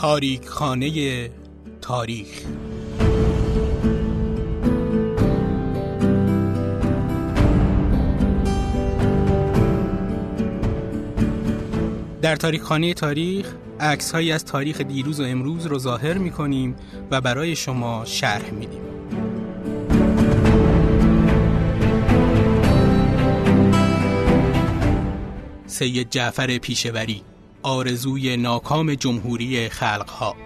[0.00, 1.30] تاریک خانه
[1.80, 2.42] تاریخ
[12.22, 16.76] در تاریخ خانه تاریخ عکس هایی از تاریخ دیروز و امروز رو ظاهر می کنیم
[17.10, 18.80] و برای شما شرح میدیم.
[25.66, 27.22] سید جعفر پیشوری
[27.62, 30.36] آرزوی ناکام جمهوری خلقها.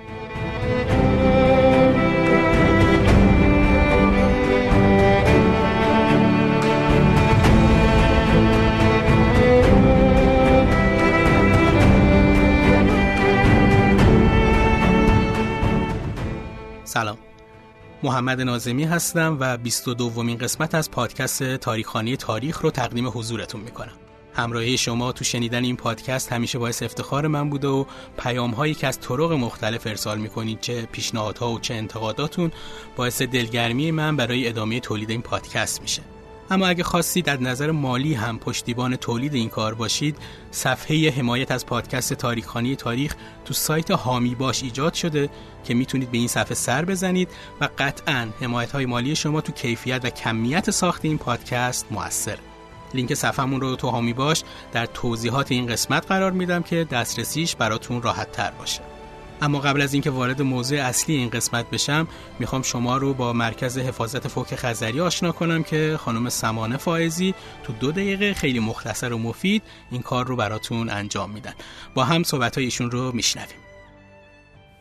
[16.84, 17.18] سلام.
[18.02, 24.03] محمد نازمی هستم و 22 دومین قسمت از پادکست تاریخانی تاریخ رو تقدیم حضورتون می‌کنم.
[24.34, 27.84] همراهی شما تو شنیدن این پادکست همیشه باعث افتخار من بوده و
[28.18, 32.50] پیام هایی که از طرق مختلف ارسال می‌کنید چه پیشنهادها و چه انتقاداتون
[32.96, 36.02] باعث دلگرمی من برای ادامه تولید این پادکست میشه.
[36.50, 40.16] اما اگه خواستید در نظر مالی هم پشتیبان تولید این کار باشید
[40.50, 45.30] صفحه حمایت از پادکست تاریخانی تاریخ تو سایت هامی باش ایجاد شده
[45.64, 47.28] که می‌تونید به این صفحه سر بزنید
[47.60, 52.38] و قطعا حمایت های مالی شما تو کیفیت و کمیت ساخت این پادکست موثر.
[52.94, 54.42] لینک صفحمون رو تو هامی باش.
[54.72, 58.80] در توضیحات این قسمت قرار میدم که دسترسیش براتون راحت تر باشه.
[59.42, 63.78] اما قبل از اینکه وارد موضوع اصلی این قسمت بشم می‌خوام شما رو با مرکز
[63.78, 69.18] حفاظت فوک خزری آشنا کنم که خانم سمانه فائزی تو دو دقیقه خیلی مختصر و
[69.18, 71.52] مفید این کار رو براتون انجام میدن.
[71.94, 73.56] با هم صحبت ایشون رو میشنویم.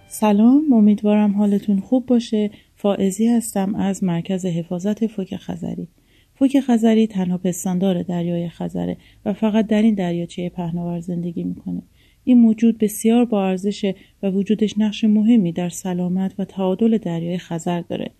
[0.07, 2.51] سلام امیدوارم حالتون خوب باشه.
[2.75, 5.87] فائزی هستم از مرکز حفاظت فوک خزری.
[6.35, 11.81] فوک خزری تنها پستاندار دریای خزره و فقط در این دریاچه پهناور زندگی می‌کنه.
[12.23, 17.81] این موجود بسیار با ارزشه و وجودش نقش مهمی در سلامت و تعادل دریای خزر
[17.81, 18.11] داره.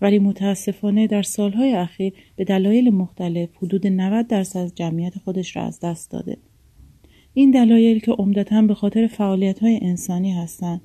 [0.00, 5.62] ولی متاسفانه در سالهای اخیر به دلایل مختلف حدود 90 درصد از جمعیت خودش را
[5.62, 6.36] از دست داده.
[7.34, 10.80] این دلایل که عمدتا به خاطر فعالیت های انسانی هستند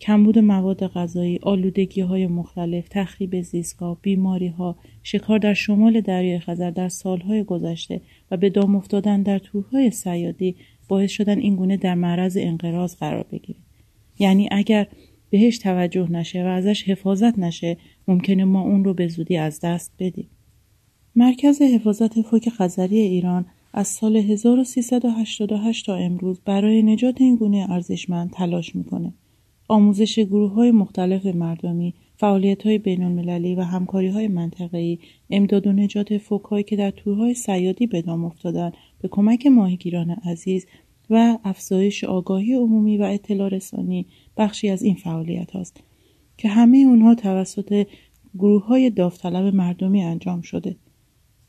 [0.00, 6.70] کمبود مواد غذایی، آلودگی های مختلف، تخریب زیستگاه، بیماری ها، شکار در شمال دریای خزر
[6.70, 8.00] در سالهای گذشته
[8.30, 10.56] و به دام افتادن در تورهای سیادی
[10.88, 13.58] باعث شدن این گونه در معرض انقراض قرار بگیره.
[14.18, 14.86] یعنی اگر
[15.30, 17.76] بهش توجه نشه و ازش حفاظت نشه
[18.08, 20.28] ممکنه ما اون رو به زودی از دست بدیم.
[21.16, 28.30] مرکز حفاظت فوک خزری ایران از سال 1388 تا امروز برای نجات این گونه ارزشمند
[28.30, 29.12] تلاش می‌کنه.
[29.70, 34.98] آموزش گروه های مختلف مردمی، فعالیت های بین المللی و همکاری های منطقه‌ای،
[35.30, 38.72] امداد و نجات فوکهایی که در تورهای سیادی به دام افتادن
[39.02, 40.66] به کمک ماهیگیران عزیز
[41.10, 45.80] و افزایش آگاهی عمومی و اطلاع رسانی بخشی از این فعالیت هاست
[46.38, 47.86] که همه اونها توسط
[48.38, 50.76] گروه های داوطلب مردمی انجام شده.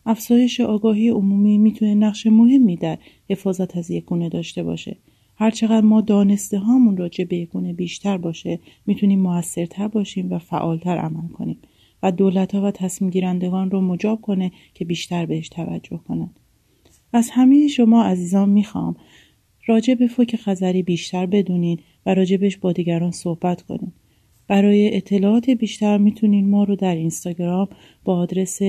[0.06, 2.98] افزایش آگاهی عمومی می‌تونه نقش مهمی در
[3.30, 4.98] حفاظت از یک گونه داشته باشه
[5.42, 11.28] هرچقدر ما دانسته هامون راجع به گونه بیشتر باشه می‌تونیم موثرتر باشیم و فعالتر عمل
[11.28, 11.58] کنیم
[12.04, 16.40] و دولت ها و تصمیم گیرندگان رو مجاب کنه که بیشتر بهش توجه کنند.
[17.14, 18.96] از همه شما عزیزان می‌خوام
[19.68, 23.92] راجع به فوک خزری بیشتر بدونین و راجبش با دیگران صحبت کنین.
[24.48, 27.68] برای اطلاعات بیشتر می‌تونین ما رو در اینستاگرام
[28.04, 28.60] با آدرس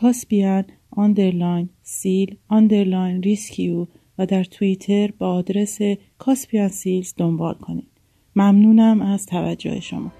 [0.00, 3.86] Caspian underline seal underline rescue
[4.18, 5.78] و در توییتر با آدرس
[6.18, 7.88] کاسپیان سیلز دنبال کنید.
[8.36, 10.12] ممنونم از توجه شما.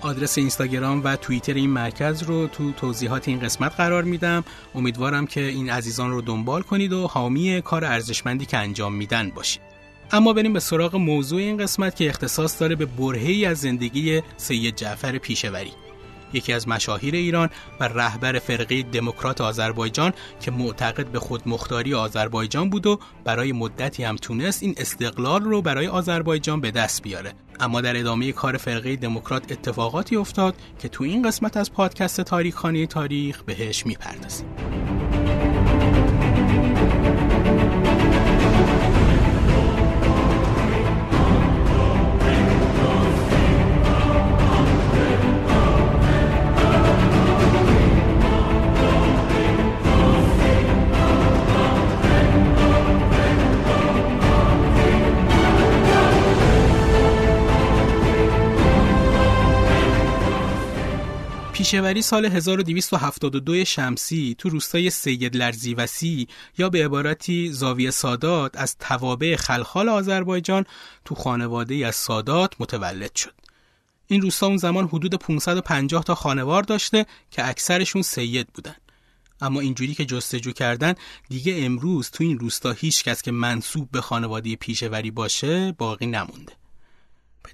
[0.00, 4.44] آدرس اینستاگرام و توییتر این مرکز رو تو توضیحات این قسمت قرار میدم
[4.74, 9.62] امیدوارم که این عزیزان رو دنبال کنید و حامی کار ارزشمندی که انجام میدن باشید
[10.12, 14.76] اما بریم به سراغ موضوع این قسمت که اختصاص داره به برهه‌ای از زندگی سید
[14.76, 15.72] جعفر پیشوری
[16.32, 22.86] یکی از مشاهیر ایران و رهبر فرقه دموکرات آذربایجان که معتقد به خودمختاری آذربایجان بود
[22.86, 27.32] و برای مدتی هم تونست این استقلال رو برای آذربایجان به دست بیاره.
[27.60, 32.86] اما در ادامه کار فرقه دموکرات اتفاقاتی افتاد که تو این قسمت از پادکست تاریخانی
[32.86, 34.46] تاریخ بهش می‌پردازیم.
[61.70, 66.28] پیشوری سال 1272 شمسی تو روستای سید لرزیوسی
[66.58, 70.64] یا به عبارتی زاویه سادات از توابع خلخال آذربایجان
[71.04, 73.34] تو خانواده از سادات متولد شد.
[74.06, 78.76] این روستا اون زمان حدود 550 تا خانوار داشته که اکثرشون سید بودن.
[79.40, 80.94] اما اینجوری که جستجو کردن
[81.28, 86.59] دیگه امروز تو این روستا هیچ کس که منصوب به خانواده پیشوری باشه باقی نمونده.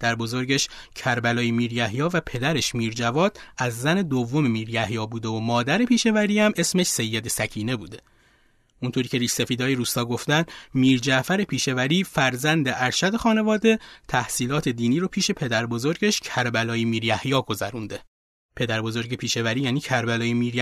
[0.00, 4.70] پدر بزرگش کربلای میر و پدرش میر جواد از زن دوم میر
[5.06, 7.98] بوده و مادر پیشوری هم اسمش سید سکینه بوده.
[8.82, 10.44] اونطوری که ریش سفیدای روستا گفتن
[10.74, 13.78] میر جعفر پیشوری فرزند ارشد خانواده
[14.08, 17.04] تحصیلات دینی رو پیش پدر بزرگش کربلای میر
[17.40, 18.00] گذرونده.
[18.56, 20.54] پدر بزرگ پیشوری یعنی کربلای میر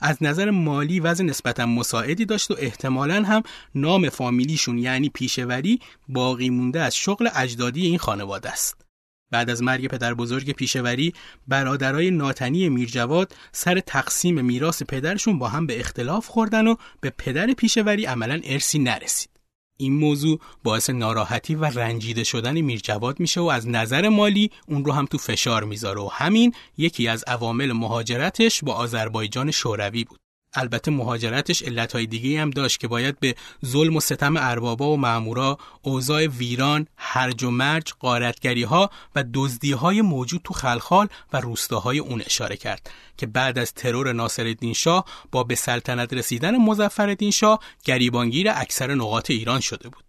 [0.00, 3.42] از نظر مالی وضع نسبتا مساعدی داشت و احتمالا هم
[3.74, 8.86] نام فامیلیشون یعنی پیشوری باقی مونده از شغل اجدادی این خانواده است.
[9.30, 11.12] بعد از مرگ پدر بزرگ پیشوری
[11.48, 17.52] برادرای ناتنی میرجواد سر تقسیم میراث پدرشون با هم به اختلاف خوردن و به پدر
[17.52, 19.35] پیشوری عملا ارسی نرسید.
[19.76, 24.92] این موضوع باعث ناراحتی و رنجیده شدن میرجواد میشه و از نظر مالی اون رو
[24.92, 30.25] هم تو فشار می‌ذاره و همین یکی از عوامل مهاجرتش با آذربایجان شوروی بود.
[30.56, 33.34] البته مهاجرتش علتهای دیگه هم داشت که باید به
[33.66, 39.72] ظلم و ستم اربابا و مامورا، اوضاع ویران، هرج و مرج، قارتگری ها و دزدی
[39.72, 45.04] های موجود تو خلخال و روستاهای اون اشاره کرد که بعد از ترور ناصرالدین شاه
[45.32, 50.06] با به سلطنت رسیدن مظفرالدین شاه گریبانگیر اکثر نقاط ایران شده بود.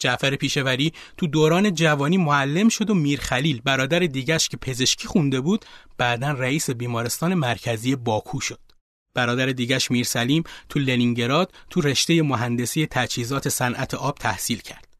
[0.00, 5.64] جعفر پیشوری تو دوران جوانی معلم شد و میرخلیل برادر دیگش که پزشکی خونده بود
[5.98, 8.69] بعدا رئیس بیمارستان مرکزی باکو شد.
[9.14, 14.90] برادر دیگش میرسلیم تو لنینگراد تو رشته مهندسی تجهیزات صنعت آب تحصیل کرد.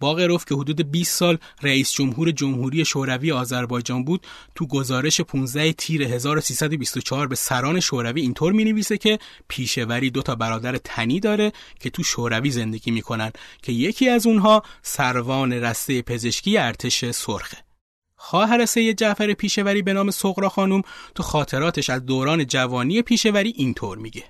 [0.00, 6.02] باقروف که حدود 20 سال رئیس جمهور جمهوری شوروی آذربایجان بود تو گزارش 15 تیر
[6.02, 9.18] 1324 به سران شوروی اینطور می نویسه که
[9.48, 14.62] پیشوری دو تا برادر تنی داره که تو شوروی زندگی می‌کنن که یکی از اونها
[14.82, 17.65] سروان رسته پزشکی ارتش سرخه
[18.28, 20.82] خواهر سید جعفر پیشوری به نام سغرا خانم
[21.14, 24.24] تو خاطراتش از دوران جوانی پیشوری اینطور میگه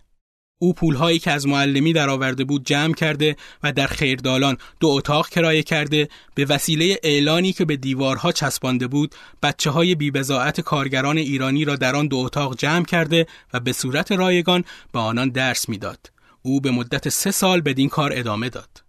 [0.58, 5.62] او پولهایی که از معلمی درآورده بود جمع کرده و در خیردالان دو اتاق کرایه
[5.62, 11.76] کرده به وسیله اعلانی که به دیوارها چسبانده بود بچه های بیبزاعت کارگران ایرانی را
[11.76, 16.10] در آن دو اتاق جمع کرده و به صورت رایگان به آنان درس می‌داد.
[16.42, 18.85] او به مدت سه سال بدین کار ادامه داد.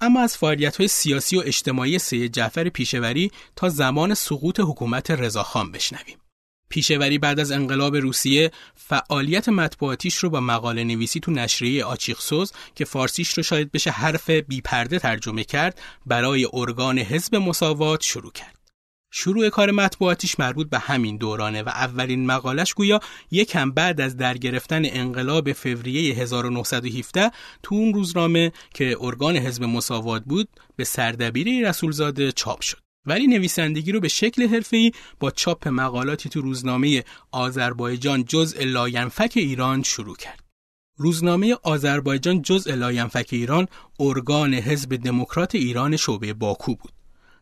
[0.00, 5.72] اما از فعالیت های سیاسی و اجتماعی سید جعفر پیشوری تا زمان سقوط حکومت رضاخان
[5.72, 6.18] بشنویم.
[6.68, 12.84] پیشوری بعد از انقلاب روسیه فعالیت مطبوعاتیش رو با مقاله نویسی تو نشریه آچیخسوز که
[12.84, 18.57] فارسیش رو شاید بشه حرف بیپرده ترجمه کرد برای ارگان حزب مساوات شروع کرد.
[19.10, 23.00] شروع کار مطبوعاتیش مربوط به همین دورانه و اولین مقالش گویا
[23.30, 27.30] یکم بعد از درگرفتن انقلاب فوریه 1917
[27.62, 32.78] تو اون روزنامه که ارگان حزب مساوات بود به سردبیری رسولزاده چاپ شد.
[33.06, 39.82] ولی نویسندگی رو به شکل حرفه‌ای با چاپ مقالاتی تو روزنامه آذربایجان جزء لاینفک ایران
[39.82, 40.40] شروع کرد.
[40.96, 43.66] روزنامه آذربایجان جزء لاینفک ایران
[44.00, 46.92] ارگان حزب دموکرات ایران شعبه باکو بود.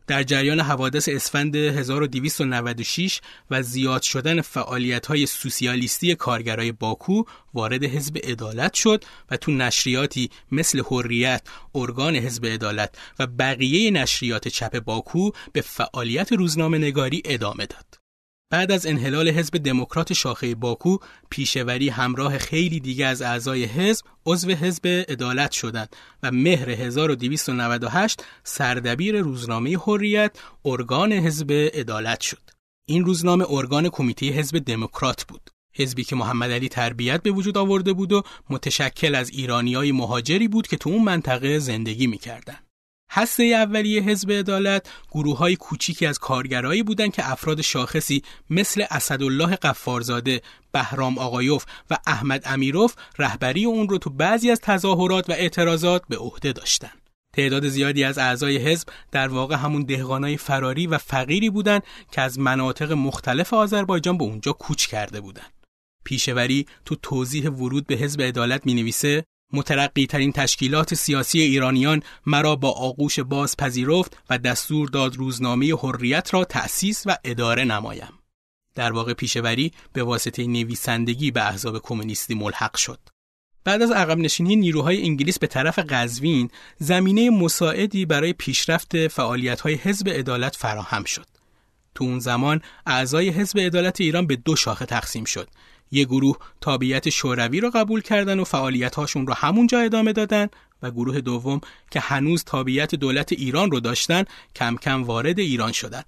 [0.07, 3.21] در جریان حوادث اسفند 1296
[3.51, 4.41] و زیاد شدن
[5.07, 7.23] های سوسیالیستی کارگرای باکو
[7.53, 11.41] وارد حزب عدالت شد و تو نشریاتی مثل حریت،
[11.75, 17.96] ارگان حزب عدالت و بقیه نشریات چپ باکو به فعالیت روزنامه نگاری ادامه داد.
[18.49, 20.97] بعد از انحلال حزب دموکرات شاخه باکو
[21.29, 29.21] پیشوری همراه خیلی دیگه از اعضای حزب عضو حزب عدالت شدند و مهر 1298 سردبیر
[29.21, 32.49] روزنامه حریت ارگان حزب عدالت شد.
[32.87, 35.49] این روزنامه ارگان کمیته حزب دموکرات بود.
[35.73, 40.67] حزبی که محمد علی تربیت به وجود آورده بود و متشکل از ایرانیای مهاجری بود
[40.67, 42.66] که تو اون منطقه زندگی می‌کردند.
[43.11, 49.55] هسته اولیه حزب عدالت گروه های کوچیکی از کارگرایی بودند که افراد شاخصی مثل اسدالله
[49.55, 56.01] قفارزاده، بهرام آقایوف و احمد امیروف رهبری اون رو تو بعضی از تظاهرات و اعتراضات
[56.09, 57.01] به عهده داشتند.
[57.33, 62.39] تعداد زیادی از اعضای حزب در واقع همون دهقانای فراری و فقیری بودند که از
[62.39, 65.53] مناطق مختلف آذربایجان به اونجا کوچ کرده بودند.
[66.05, 69.23] پیشوری تو توضیح ورود به حزب عدالت می نویسه
[69.53, 76.33] مترقی ترین تشکیلات سیاسی ایرانیان مرا با آغوش باز پذیرفت و دستور داد روزنامه حریت
[76.33, 78.13] را تأسیس و اداره نمایم.
[78.75, 82.99] در واقع پیشوری به واسطه نویسندگی به احزاب کمونیستی ملحق شد.
[83.63, 90.09] بعد از عقب نشینی نیروهای انگلیس به طرف قزوین، زمینه مساعدی برای پیشرفت فعالیت‌های حزب
[90.09, 91.25] عدالت فراهم شد.
[91.95, 95.49] تو اون زمان اعضای حزب عدالت ایران به دو شاخه تقسیم شد
[95.91, 100.47] یه گروه تابعیت شوروی رو قبول کردن و فعالیت‌هاشون رو همونجا ادامه دادن
[100.83, 104.23] و گروه دوم که هنوز تابعیت دولت ایران رو داشتن
[104.55, 106.03] کم کم وارد ایران شدن.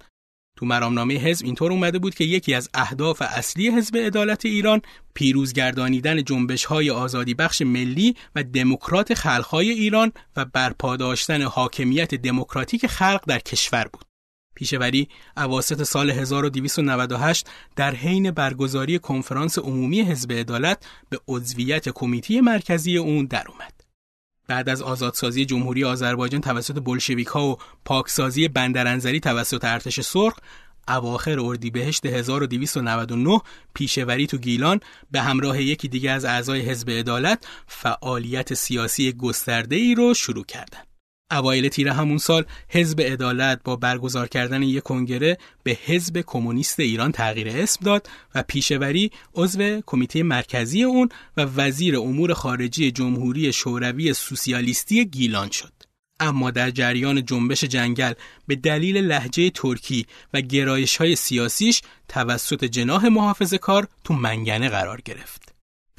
[0.60, 4.82] تو مرامنامه حزب اینطور اومده بود که یکی از اهداف اصلی حزب عدالت ایران
[5.14, 12.88] پیروزگردانیدن جنبش های آزادی بخش ملی و دموکرات خلقهای ایران و برپا داشتن حاکمیت دموکراتیک
[12.88, 14.09] خلق در کشور بود.
[14.60, 22.98] پیشوری اواسط سال 1298 در حین برگزاری کنفرانس عمومی حزب عدالت به عضویت کمیته مرکزی
[22.98, 23.74] اون در اومد.
[24.48, 30.34] بعد از آزادسازی جمهوری آذربایجان توسط بلشویک‌ها و پاکسازی بندرانزلی توسط ارتش سرخ
[30.88, 33.42] اواخر اردیبهشت 1299
[33.74, 34.80] پیشوری تو گیلان
[35.12, 40.89] به همراه یکی دیگه از اعضای حزب عدالت فعالیت سیاسی گسترده ای رو شروع کردند.
[41.32, 47.12] اوایل تیر همون سال حزب عدالت با برگزار کردن یک کنگره به حزب کمونیست ایران
[47.12, 54.14] تغییر اسم داد و پیشوری عضو کمیته مرکزی اون و وزیر امور خارجی جمهوری شوروی
[54.14, 55.74] سوسیالیستی گیلان شد.
[56.20, 58.14] اما در جریان جنبش جنگل
[58.48, 65.02] به دلیل لحجه ترکی و گرایش های سیاسیش توسط جناح محافظ کار تو منگنه قرار
[65.02, 65.49] گرفت.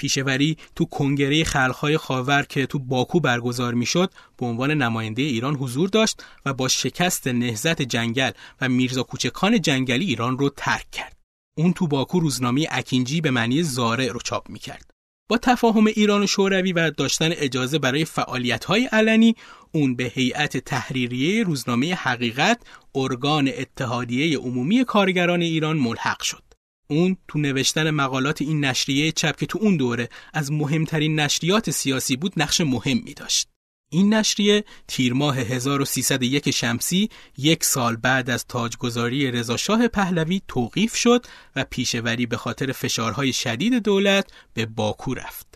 [0.00, 5.88] پیشوری تو کنگره خلقهای خاور که تو باکو برگزار می‌شد به عنوان نماینده ایران حضور
[5.88, 8.30] داشت و با شکست نهزت جنگل
[8.60, 11.16] و میرزا کوچکان جنگلی ایران رو ترک کرد.
[11.58, 14.90] اون تو باکو روزنامه اکینجی به معنی زارع رو چاپ می‌کرد.
[15.28, 19.34] با تفاهم ایران و شوروی و داشتن اجازه برای فعالیت‌های علنی
[19.72, 22.62] اون به هیئت تحریریه روزنامه حقیقت
[22.94, 26.49] ارگان اتحادیه عمومی کارگران ایران ملحق شد.
[26.90, 32.16] اون تو نوشتن مقالات این نشریه چپ که تو اون دوره از مهمترین نشریات سیاسی
[32.16, 33.48] بود نقش مهمی داشت.
[33.92, 41.26] این نشریه تیر ماه 1301 شمسی یک سال بعد از تاجگذاری رضاشاه پهلوی توقیف شد
[41.56, 45.49] و پیشوری به خاطر فشارهای شدید دولت به باکو رفت.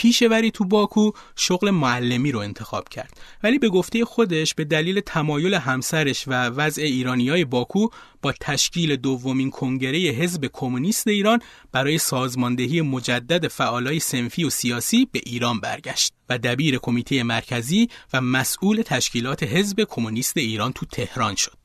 [0.00, 5.54] پیشوری تو باکو شغل معلمی رو انتخاب کرد ولی به گفته خودش به دلیل تمایل
[5.54, 7.88] همسرش و وضع ایرانیای باکو
[8.22, 11.38] با تشکیل دومین کنگره حزب کمونیست ایران
[11.72, 18.20] برای سازماندهی مجدد فعالای سنفی و سیاسی به ایران برگشت و دبیر کمیته مرکزی و
[18.20, 21.59] مسئول تشکیلات حزب کمونیست ایران تو تهران شد.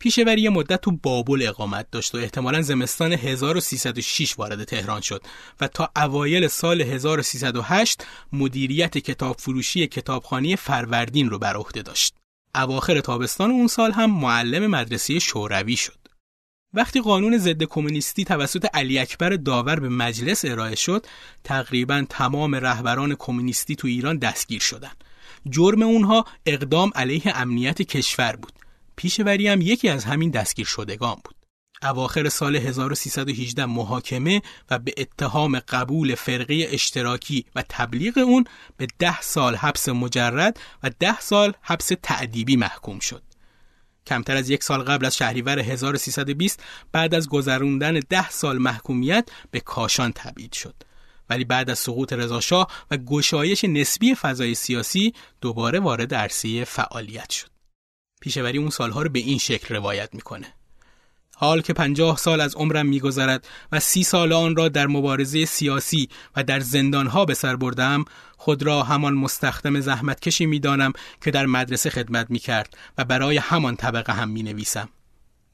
[0.00, 5.22] پیشوری مدت تو بابل اقامت داشت و احتمالا زمستان 1306 وارد تهران شد
[5.60, 12.14] و تا اوایل سال 1308 مدیریت کتاب فروشی کتابخانه فروردین رو بر عهده داشت.
[12.54, 15.98] اواخر تابستان اون سال هم معلم مدرسه شوروی شد.
[16.74, 21.06] وقتی قانون ضد کمونیستی توسط علی اکبر داور به مجلس ارائه شد،
[21.44, 25.04] تقریبا تمام رهبران کمونیستی تو ایران دستگیر شدند.
[25.50, 28.52] جرم اونها اقدام علیه امنیت کشور بود.
[29.00, 31.34] پیشوری هم یکی از همین دستگیر شدگان بود.
[31.82, 38.44] اواخر سال 1318 محاکمه و به اتهام قبول فرقه اشتراکی و تبلیغ اون
[38.76, 43.22] به ده سال حبس مجرد و ده سال حبس تعدیبی محکوم شد.
[44.06, 49.60] کمتر از یک سال قبل از شهریور 1320 بعد از گذروندن ده سال محکومیت به
[49.60, 50.74] کاشان تبعید شد.
[51.30, 57.49] ولی بعد از سقوط رضاشاه و گشایش نسبی فضای سیاسی دوباره وارد عرصه فعالیت شد.
[58.20, 60.46] پیشوری اون سالها رو به این شکل روایت می‌کنه
[61.36, 66.08] حال که پنجاه سال از عمرم میگذرد و سی سال آن را در مبارزه سیاسی
[66.36, 68.04] و در زندانها به سر بردم
[68.36, 74.12] خود را همان مستخدم زحمتکشی می‌دانم که در مدرسه خدمت می‌کرد و برای همان طبقه
[74.12, 74.88] هم می نویسم.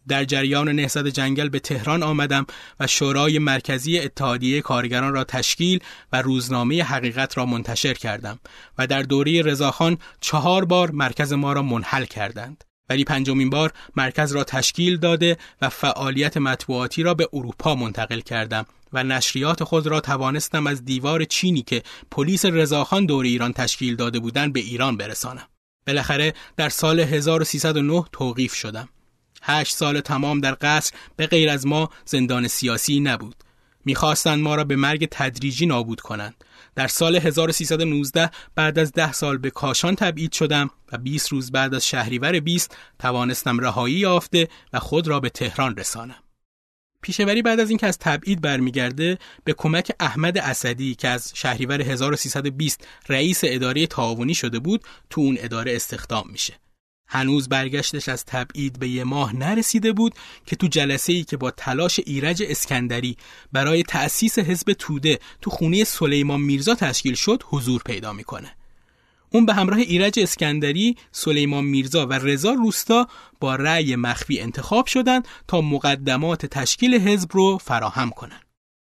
[0.08, 2.46] در جریان نهضت جنگل به تهران آمدم
[2.80, 5.80] و شورای مرکزی اتحادیه کارگران را تشکیل
[6.12, 8.38] و روزنامه حقیقت را منتشر کردم
[8.78, 12.64] و در دوره رضاخان چهار بار مرکز ما را منحل کردند.
[12.88, 18.66] ولی پنجمین بار مرکز را تشکیل داده و فعالیت مطبوعاتی را به اروپا منتقل کردم
[18.92, 24.18] و نشریات خود را توانستم از دیوار چینی که پلیس رضاخان دور ایران تشکیل داده
[24.20, 25.48] بودند به ایران برسانم.
[25.86, 28.88] بالاخره در سال 1309 توقیف شدم.
[29.46, 33.36] هشت سال تمام در قصر به غیر از ما زندان سیاسی نبود.
[33.84, 36.44] می‌خواستند ما را به مرگ تدریجی نابود کنند.
[36.74, 41.74] در سال 1319 بعد از ده سال به کاشان تبعید شدم و 20 روز بعد
[41.74, 46.22] از شهریور 20 توانستم رهایی یافته و خود را به تهران رسانم.
[47.02, 52.86] پیشوری بعد از اینکه از تبعید برمیگرده به کمک احمد اسدی که از شهریور 1320
[53.08, 56.54] رئیس اداره تعاونی شده بود تو اون اداره استخدام میشه.
[57.08, 60.14] هنوز برگشتش از تبعید به یه ماه نرسیده بود
[60.46, 63.16] که تو جلسه ای که با تلاش ایرج اسکندری
[63.52, 68.56] برای تأسیس حزب توده تو خونه سلیمان میرزا تشکیل شد حضور پیدا می‌کنه.
[69.30, 73.08] اون به همراه ایرج اسکندری، سلیمان میرزا و رضا روستا
[73.40, 78.45] با رأی مخفی انتخاب شدند تا مقدمات تشکیل حزب رو فراهم کنند.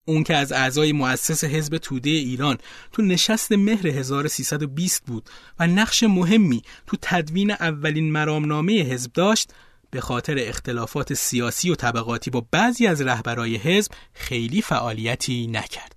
[0.07, 2.57] اون که از اعضای مؤسس حزب توده ایران
[2.91, 9.53] تو نشست مهر 1320 بود و نقش مهمی تو تدوین اولین مرامنامه حزب داشت
[9.91, 15.95] به خاطر اختلافات سیاسی و طبقاتی با بعضی از رهبرای حزب خیلی فعالیتی نکرد.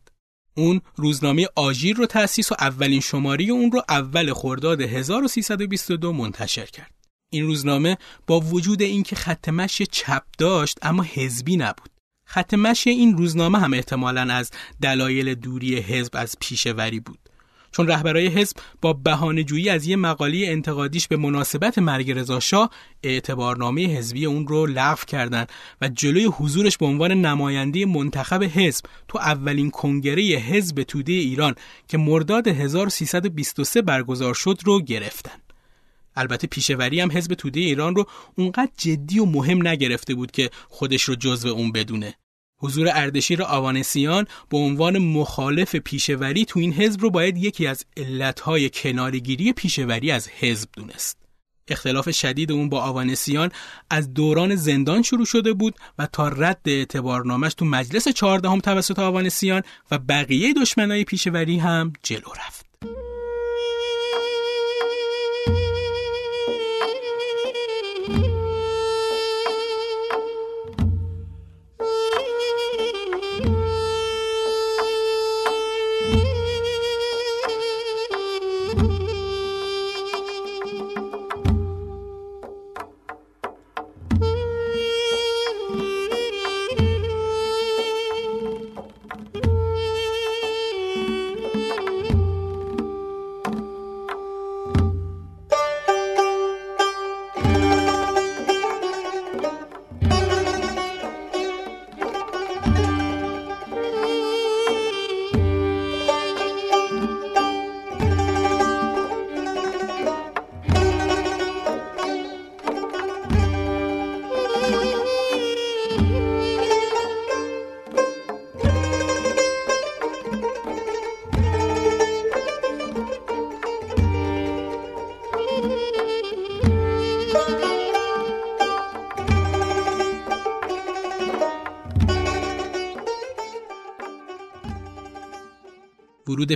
[0.55, 6.95] اون روزنامه آژیر رو تأسیس و اولین شماری اون رو اول خرداد 1322 منتشر کرد.
[7.33, 12.00] این روزنامه با وجود اینکه خط مشی چپ داشت اما حزبی نبود.
[12.33, 12.55] خط
[12.87, 14.51] این روزنامه هم احتمالا از
[14.83, 17.19] دلایل دوری حزب از پیشوری بود.
[17.73, 22.71] چون رهبرای حزب با بهانه‌جویی از یه مقاله انتقادیش به مناسبت مرگ رضا شاه
[23.03, 29.19] اعتبارنامه حزبی اون رو لغو کردند و جلوی حضورش به عنوان نماینده منتخب حزب تو
[29.19, 31.55] اولین کنگره حزب توده ایران
[31.89, 35.41] که مرداد 1323 برگزار شد رو گرفتن.
[36.17, 38.07] البته پیشوری هم حزب توده ایران رو
[38.37, 42.15] اونقدر جدی و مهم نگرفته بود که خودش رو جزو اون بدونه.
[42.61, 48.71] حضور اردشیر آوانسیان به عنوان مخالف پیشوری تو این حزب رو باید یکی از علتهای
[48.71, 51.21] کنارگیری پیشوری از حزب دونست.
[51.69, 53.51] اختلاف شدید اون با آوانسیان
[53.91, 59.63] از دوران زندان شروع شده بود و تا رد اعتبارنامش تو مجلس چهاردهم توسط آوانسیان
[59.91, 62.67] و بقیه دشمنای پیشوری هم جلو رفت.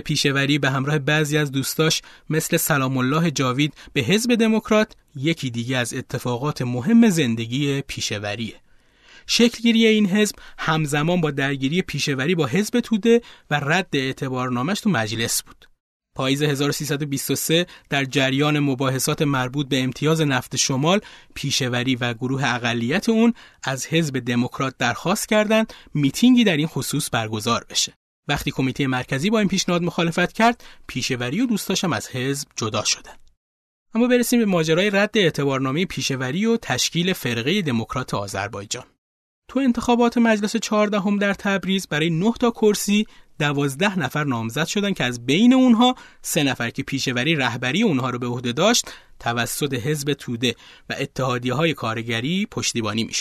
[0.05, 5.77] پیشوری به همراه بعضی از دوستاش مثل سلام الله جاوید به حزب دموکرات یکی دیگه
[5.77, 8.55] از اتفاقات مهم زندگی پیشوریه.
[9.27, 15.43] شکلگیری این حزب همزمان با درگیری پیشوری با حزب توده و رد اعتبارنامش تو مجلس
[15.43, 15.65] بود.
[16.15, 20.99] پاییز 1323 در جریان مباحثات مربوط به امتیاز نفت شمال
[21.35, 27.65] پیشوری و گروه اقلیت اون از حزب دموکرات درخواست کردند میتینگی در این خصوص برگزار
[27.69, 27.93] بشه.
[28.27, 33.19] وقتی کمیته مرکزی با این پیشنهاد مخالفت کرد پیشوری و دوستاشم از حزب جدا شدند
[33.95, 38.85] اما برسیم به ماجرای رد اعتبارنامه پیشوری و تشکیل فرقه دموکرات آذربایجان
[39.47, 43.07] تو انتخابات مجلس چهاردهم در تبریز برای 9 تا کرسی
[43.39, 48.19] دوازده نفر نامزد شدن که از بین اونها سه نفر که پیشوری رهبری اونها رو
[48.19, 50.55] به عهده داشت توسط حزب توده
[50.89, 53.13] و اتحادیه های کارگری پشتیبانی می.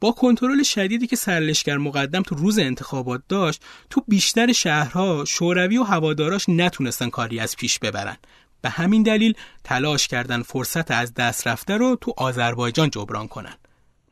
[0.00, 5.82] با کنترل شدیدی که سرلشکر مقدم تو روز انتخابات داشت تو بیشتر شهرها شوروی و
[5.82, 8.16] هواداراش نتونستن کاری از پیش ببرن.
[8.60, 9.34] به همین دلیل
[9.64, 13.54] تلاش کردن فرصت از دست رفته رو تو آذربایجان جبران کنن.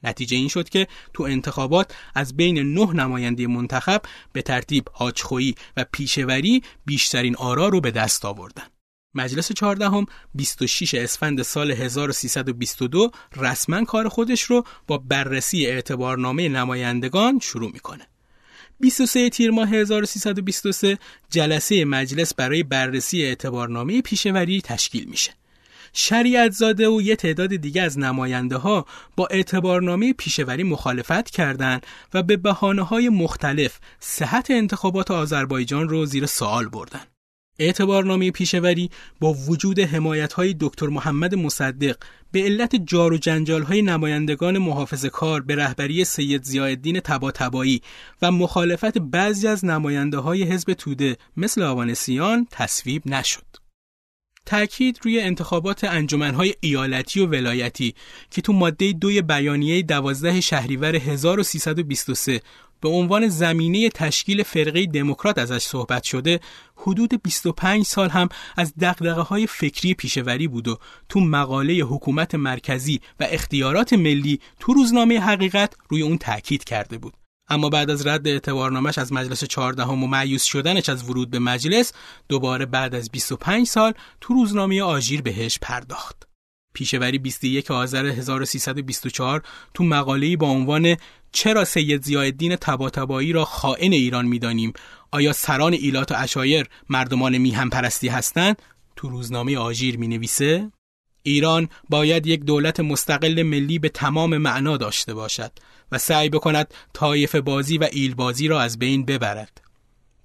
[0.02, 5.84] نتیجه این شد که تو انتخابات از بین نه نماینده منتخب به ترتیب حاجخویی و
[5.92, 8.66] پیشوری بیشترین آرا رو به دست آوردن.
[9.16, 17.72] مجلس چهاردهم 26 اسفند سال 1322 رسما کار خودش رو با بررسی اعتبارنامه نمایندگان شروع
[17.72, 18.06] می‌کنه.
[18.80, 20.98] 23 تیر ماه 1323
[21.30, 25.32] جلسه مجلس برای بررسی اعتبارنامه پیشوری تشکیل میشه.
[25.92, 32.22] شریعت زاده و یه تعداد دیگه از نماینده ها با اعتبارنامه پیشوری مخالفت کردند و
[32.22, 37.15] به بحانه های مختلف صحت انتخابات آذربایجان رو زیر سوال بردن.
[37.58, 38.90] اعتبارنامه پیشوری
[39.20, 41.96] با وجود حمایت های دکتر محمد مصدق
[42.32, 47.82] به علت جار و جنجال های نمایندگان محافظ کار به رهبری سید زیاددین تباتبایی
[48.22, 53.66] و مخالفت بعضی از نماینده های حزب توده مثل آوانسیان تصویب نشد.
[54.46, 57.94] تأکید روی انتخابات انجمنهای ایالتی و ولایتی
[58.30, 62.40] که تو ماده دوی بیانیه 12 شهریور 1323
[62.80, 66.40] به عنوان زمینه تشکیل فرقه دموکرات ازش صحبت شده
[66.76, 73.00] حدود 25 سال هم از دقدقه های فکری پیشوری بود و تو مقاله حکومت مرکزی
[73.20, 77.14] و اختیارات ملی تو روزنامه حقیقت روی اون تاکید کرده بود
[77.48, 81.92] اما بعد از رد اعتبارنامش از مجلس چهاردهم و معیوس شدنش از ورود به مجلس
[82.28, 86.26] دوباره بعد از 25 سال تو روزنامه آژیر بهش پرداخت.
[86.76, 89.42] پیشوری 21 آذر 1324
[89.74, 90.96] تو مقاله‌ای با عنوان
[91.32, 94.72] چرا سید ضیاءالدین طباطبایی را خائن ایران می‌دانیم
[95.10, 98.62] آیا سران ایلات و اشایر مردمان میهم پرستی هستند
[98.96, 100.70] تو روزنامه آژیر می نویسه
[101.22, 105.52] ایران باید یک دولت مستقل ملی به تمام معنا داشته باشد
[105.92, 109.60] و سعی بکند طایف بازی و ایل بازی را از بین ببرد.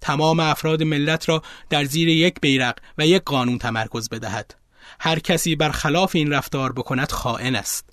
[0.02, 4.61] تمام افراد ملت را در زیر یک بیرق و یک قانون تمرکز بدهد.
[5.04, 7.90] هر کسی بر خلاف این رفتار بکند خائن است.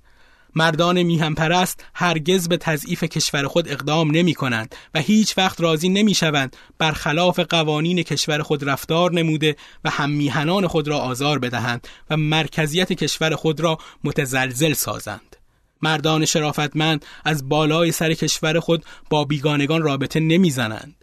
[0.55, 5.89] مردان میهم پرست هرگز به تضعیف کشور خود اقدام نمی کنند و هیچ وقت راضی
[5.89, 11.89] نمی شوند برخلاف قوانین کشور خود رفتار نموده و هم میهنان خود را آزار بدهند
[12.11, 15.37] و مرکزیت کشور خود را متزلزل سازند.
[15.83, 20.95] مردان شرافتمند از بالای سر کشور خود با بیگانگان رابطه نمی‌زنند.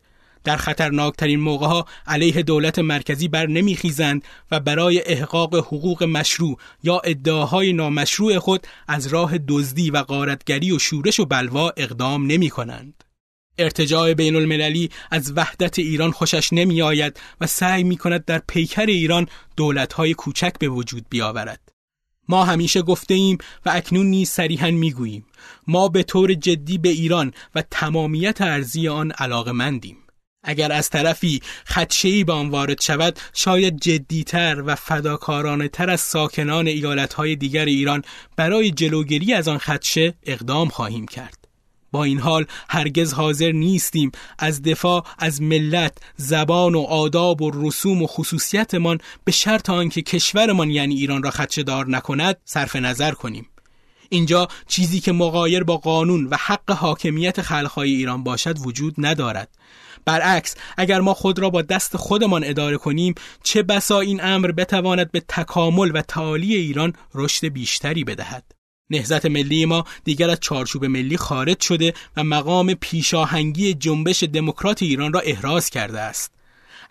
[0.45, 6.99] در خطرناکترین موقع ها علیه دولت مرکزی بر نمیخیزند و برای احقاق حقوق مشروع یا
[6.99, 13.03] ادعاهای نامشروع خود از راه دزدی و غارتگری و شورش و بلوا اقدام نمی کنند.
[13.57, 18.85] ارتجاع بین المللی از وحدت ایران خوشش نمی آید و سعی می کند در پیکر
[18.85, 19.27] ایران
[19.57, 21.71] دولتهای کوچک به وجود بیاورد.
[22.29, 25.25] ما همیشه گفته ایم و اکنون نیز صریحا می‌گوییم
[25.67, 29.97] ما به طور جدی به ایران و تمامیت ارزی آن علاقه مندیم.
[30.45, 36.67] اگر از طرفی خدشه‌ای به آن وارد شود شاید جدیتر و فداکارانه تر از ساکنان
[36.67, 38.01] ایالتهای دیگر ایران
[38.35, 41.37] برای جلوگیری از آن خدشه اقدام خواهیم کرد.
[41.91, 48.01] با این حال هرگز حاضر نیستیم از دفاع از ملت، زبان و آداب و رسوم
[48.01, 53.49] و خصوصیتمان به شرط آنکه کشورمان یعنی ایران را خدشه دار نکند صرف نظر کنیم.
[54.09, 59.49] اینجا چیزی که مقایر با قانون و حق حاکمیت خلقهای ایران باشد وجود ندارد
[60.05, 65.11] برعکس اگر ما خود را با دست خودمان اداره کنیم چه بسا این امر بتواند
[65.11, 68.43] به تکامل و تعالی ایران رشد بیشتری بدهد؟
[68.89, 75.13] نهزت ملی ما دیگر از چارچوب ملی خارج شده و مقام پیشاهنگی جنبش دموکرات ایران
[75.13, 76.31] را احراز کرده است.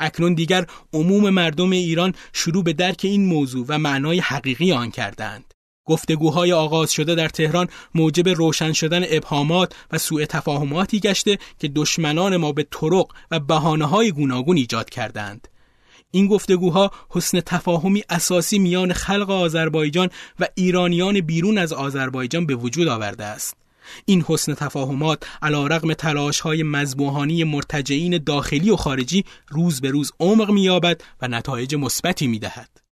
[0.00, 5.53] اکنون دیگر عموم مردم ایران شروع به درک این موضوع و معنای حقیقی آن کردند.
[5.84, 12.36] گفتگوهای آغاز شده در تهران موجب روشن شدن ابهامات و سوء تفاهماتی گشته که دشمنان
[12.36, 15.48] ما به طرق و بحانه های گوناگون ایجاد کردند.
[16.10, 20.08] این گفتگوها حسن تفاهمی اساسی میان خلق آذربایجان
[20.40, 23.56] و ایرانیان بیرون از آذربایجان به وجود آورده است.
[24.04, 30.12] این حسن تفاهمات علا رقم تلاش های مذبوحانی مرتجعین داخلی و خارجی روز به روز
[30.20, 32.83] عمق مییابد و نتایج مثبتی می‌دهد.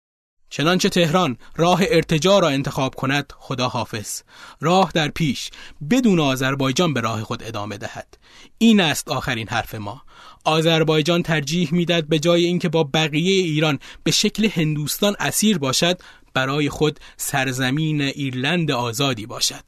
[0.51, 4.21] چنانچه تهران راه ارتجا را انتخاب کند خدا حافظ.
[4.61, 5.49] راه در پیش
[5.89, 8.17] بدون آذربایجان به راه خود ادامه دهد.
[8.57, 10.01] این است آخرین حرف ما.
[10.45, 16.01] آذربایجان ترجیح می‌داد به جای اینکه با بقیه ایران به شکل هندوستان اسیر باشد
[16.33, 19.63] برای خود سرزمین ایرلند آزادی باشد.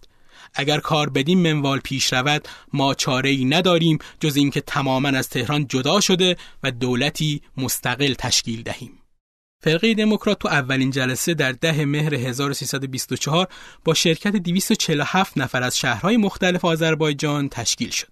[0.53, 5.67] اگر کار بدین منوال پیش رود ما چاره ای نداریم جز اینکه تماما از تهران
[5.67, 9.02] جدا شده و دولتی مستقل تشکیل دهیم.
[9.63, 13.47] فرقه دموکرات تو اولین جلسه در ده مهر 1324
[13.85, 18.11] با شرکت 247 نفر از شهرهای مختلف آذربایجان تشکیل شد.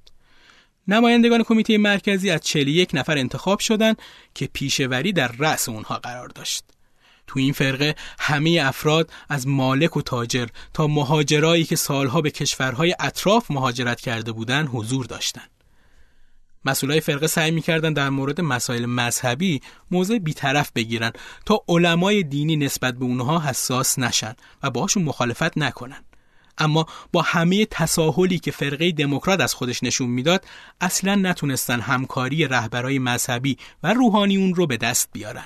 [0.87, 4.01] نمایندگان کمیته مرکزی از 41 نفر انتخاب شدند
[4.35, 6.63] که پیشوری در رأس اونها قرار داشت.
[7.27, 12.95] تو این فرقه همه افراد از مالک و تاجر تا مهاجرایی که سالها به کشورهای
[12.99, 15.50] اطراف مهاجرت کرده بودند حضور داشتند.
[16.65, 21.11] مسئولای فرقه سعی می‌کردن در مورد مسائل مذهبی موضع بیطرف بگیرن
[21.45, 26.03] تا علمای دینی نسبت به اونها حساس نشن و باشون مخالفت نکنن.
[26.57, 30.45] اما با همه تساهلی که فرقه دموکرات از خودش نشون می‌داد
[30.81, 35.45] اصلا نتونستن همکاری رهبرای مذهبی و روحانی اون رو به دست بیارن.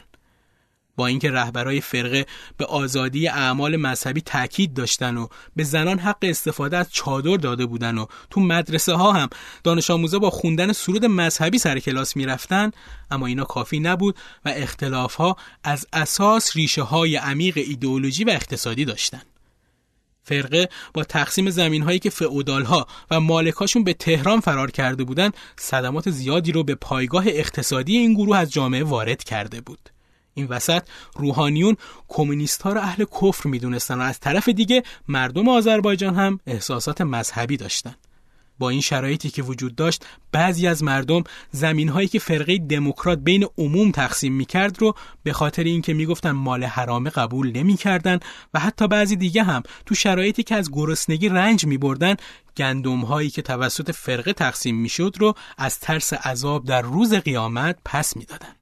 [0.96, 2.26] با اینکه رهبرای فرقه
[2.58, 7.98] به آزادی اعمال مذهبی تاکید داشتن و به زنان حق استفاده از چادر داده بودن
[7.98, 9.30] و تو مدرسه ها هم
[9.64, 12.72] دانش آموزا با خوندن سرود مذهبی سر کلاس می‌رفتن
[13.12, 18.86] اما اینا کافی نبود و اختلاف ها از اساس ریشه های عمیق ایدئولوژی و اقتصادی
[18.86, 19.26] داشتند.
[20.24, 25.34] فرقه با تقسیم زمین هایی که فعودال ها و مالکاشون به تهران فرار کرده بودند
[25.58, 29.90] صدمات زیادی رو به پایگاه اقتصادی این گروه از جامعه وارد کرده بود.
[30.38, 30.84] این وسط
[31.16, 37.02] روحانیون کمونیست ها را اهل کفر می‌دونستن و از طرف دیگه مردم آذربایجان هم احساسات
[37.02, 37.96] مذهبی داشتن.
[38.60, 43.48] با این شرایطی که وجود داشت بعضی از مردم زمین هایی که فرقه دموکرات بین
[43.58, 48.20] عموم تقسیم می‌کرد رو به خاطر اینکه می‌گفتن مال حرامه قبول نمی‌کردن
[48.54, 52.16] و حتی بعضی دیگه هم تو شرایطی که از گرسنگی رنج میبردن
[52.58, 58.18] گندم هایی که توسط فرقه تقسیم می‌شد رو از ترس عذاب در روز قیامت پس
[58.18, 58.56] می‌دادن.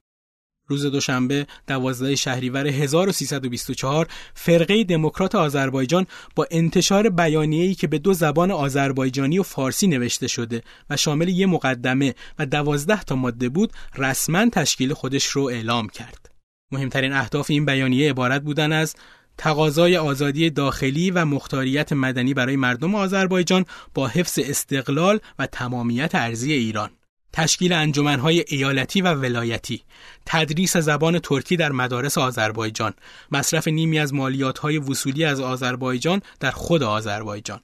[0.68, 8.50] روز دوشنبه 12 شهریور 1324 فرقه دموکرات آذربایجان با انتشار بیانیه‌ای که به دو زبان
[8.50, 14.48] آذربایجانی و فارسی نوشته شده و شامل یک مقدمه و دوازده تا ماده بود رسما
[14.50, 16.30] تشکیل خودش رو اعلام کرد.
[16.72, 18.94] مهمترین اهداف این بیانیه عبارت بودن از
[19.38, 26.52] تقاضای آزادی داخلی و مختاریت مدنی برای مردم آذربایجان با حفظ استقلال و تمامیت ارزی
[26.52, 26.90] ایران
[27.34, 29.82] تشکیل انجمنهای ایالتی و ولایتی،
[30.26, 32.94] تدریس زبان ترکی در مدارس آذربایجان،
[33.32, 37.60] مصرف نیمی از مالیاتهای وصولی از آذربایجان در خود آذربایجان،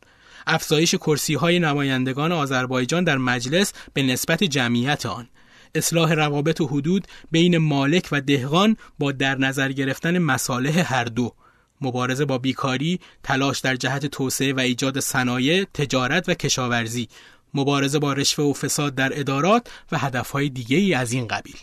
[0.46, 5.28] افزایش کرسی های نمایندگان آذربایجان در مجلس به نسبت جمعیت آن،
[5.74, 11.35] اصلاح روابط و حدود بین مالک و دهقان با در نظر گرفتن مصالح هر دو،
[11.80, 17.09] مبارزه با بیکاری، تلاش در جهت توسعه و ایجاد صنایع، تجارت و کشاورزی،
[17.55, 21.57] مبارزه با رشوه و فساد در ادارات و هدفهای دیگه ای از این قبیل.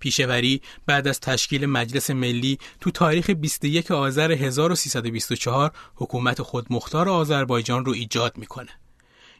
[0.00, 7.92] پیشوری بعد از تشکیل مجلس ملی تو تاریخ 21 آذر 1324 حکومت خودمختار آذربایجان رو
[7.92, 8.70] ایجاد می‌کنه.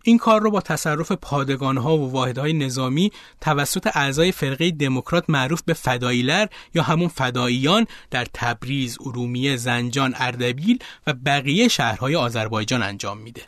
[0.05, 5.75] این کار رو با تصرف پادگانها و واحدهای نظامی توسط اعضای فرقه دموکرات معروف به
[5.75, 13.43] فداییلر یا همون فداییان در تبریز، ارومیه، زنجان، اردبیل و بقیه شهرهای آذربایجان انجام میده.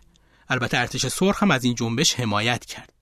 [0.49, 2.95] البته ارتش سرخ هم از این جنبش حمایت کرد.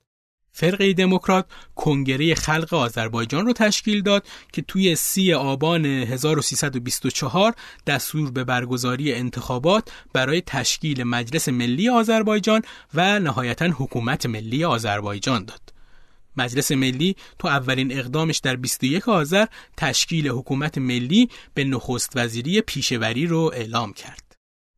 [0.53, 7.55] فرقه دموکرات کنگره خلق آذربایجان رو تشکیل داد که توی سی آبان 1324
[7.87, 12.63] دستور به برگزاری انتخابات برای تشکیل مجلس ملی آذربایجان
[12.95, 15.61] و نهایتا حکومت ملی آذربایجان داد.
[16.37, 23.27] مجلس ملی تو اولین اقدامش در 21 آذر تشکیل حکومت ملی به نخست وزیری پیشوری
[23.27, 24.32] رو اعلام کرد.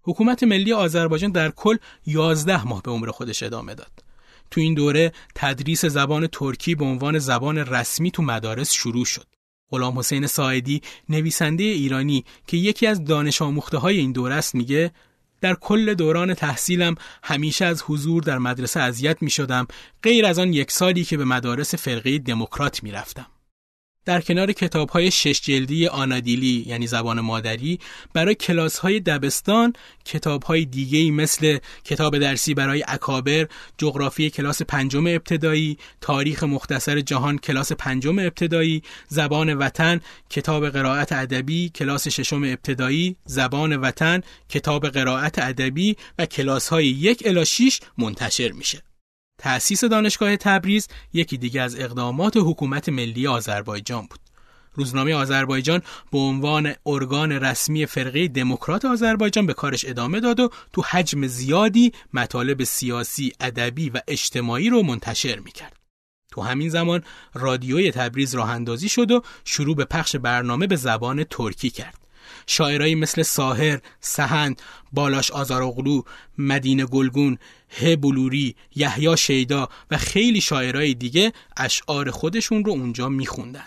[0.05, 4.05] حکومت ملی آذربایجان در کل 11 ماه به عمر خودش ادامه داد.
[4.51, 9.27] تو این دوره تدریس زبان ترکی به عنوان زبان رسمی تو مدارس شروع شد.
[9.71, 14.91] غلام حسین ساعدی نویسنده ایرانی که یکی از دانش آموخته های این دوره است میگه
[15.41, 19.67] در کل دوران تحصیلم همیشه از حضور در مدرسه اذیت می شدم
[20.03, 23.27] غیر از آن یک سالی که به مدارس فرقه دموکرات می رفتم.
[24.05, 27.79] در کنار کتاب های شش جلدی آنادیلی یعنی زبان مادری
[28.13, 29.73] برای کلاس های دبستان
[30.05, 37.39] کتاب های دیگه مثل کتاب درسی برای اکابر جغرافی کلاس پنجم ابتدایی تاریخ مختصر جهان
[37.39, 45.39] کلاس پنجم ابتدایی زبان وطن کتاب قرائت ادبی کلاس ششم ابتدایی زبان وطن کتاب قرائت
[45.39, 48.94] ادبی و کلاس های یک الی 6 منتشر میشه.
[49.45, 54.21] تأسیس دانشگاه تبریز یکی دیگه از اقدامات حکومت ملی آذربایجان بود.
[54.75, 60.83] روزنامه آذربایجان به عنوان ارگان رسمی فرقه دموکرات آذربایجان به کارش ادامه داد و تو
[60.83, 65.77] حجم زیادی مطالب سیاسی، ادبی و اجتماعی رو منتشر می‌کرد.
[66.33, 67.03] تو همین زمان
[67.35, 72.04] رادیوی تبریز راه اندازی شد و شروع به پخش برنامه به زبان ترکی کرد.
[72.47, 76.03] شاعرایی مثل ساهر، سهند، بالاش آزاروغلو،
[76.39, 77.39] مدینه گلگون،
[77.81, 83.67] ه بلوری، یحیی شیدا و خیلی شاعرای دیگه اشعار خودشون رو اونجا میخوندن.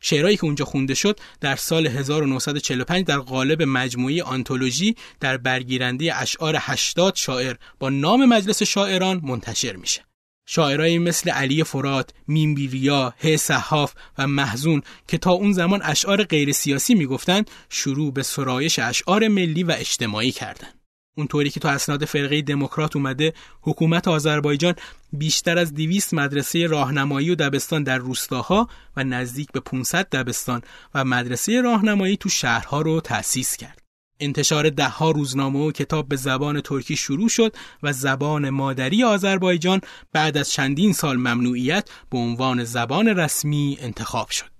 [0.00, 6.56] شعرهایی که اونجا خونده شد در سال 1945 در قالب مجموعی آنتولوژی در برگیرنده اشعار
[6.58, 10.04] 80 شاعر با نام مجلس شاعران منتشر میشه.
[10.46, 16.52] شاعرایی مثل علی فرات، میمبیریا، ه صحاف و محزون که تا اون زمان اشعار غیر
[16.52, 20.80] سیاسی می‌گفتند شروع به سرایش اشعار ملی و اجتماعی کردند.
[21.16, 24.74] اونطوری که تو اسناد فرقه دموکرات اومده حکومت آذربایجان
[25.12, 30.62] بیشتر از 200 مدرسه راهنمایی و دبستان در روستاها و نزدیک به 500 دبستان
[30.94, 33.83] و مدرسه راهنمایی تو شهرها رو تأسیس کرد.
[34.20, 39.80] انتشار دهها روزنامه و کتاب به زبان ترکی شروع شد و زبان مادری آذربایجان
[40.12, 44.50] بعد از چندین سال ممنوعیت به عنوان زبان رسمی انتخاب شد.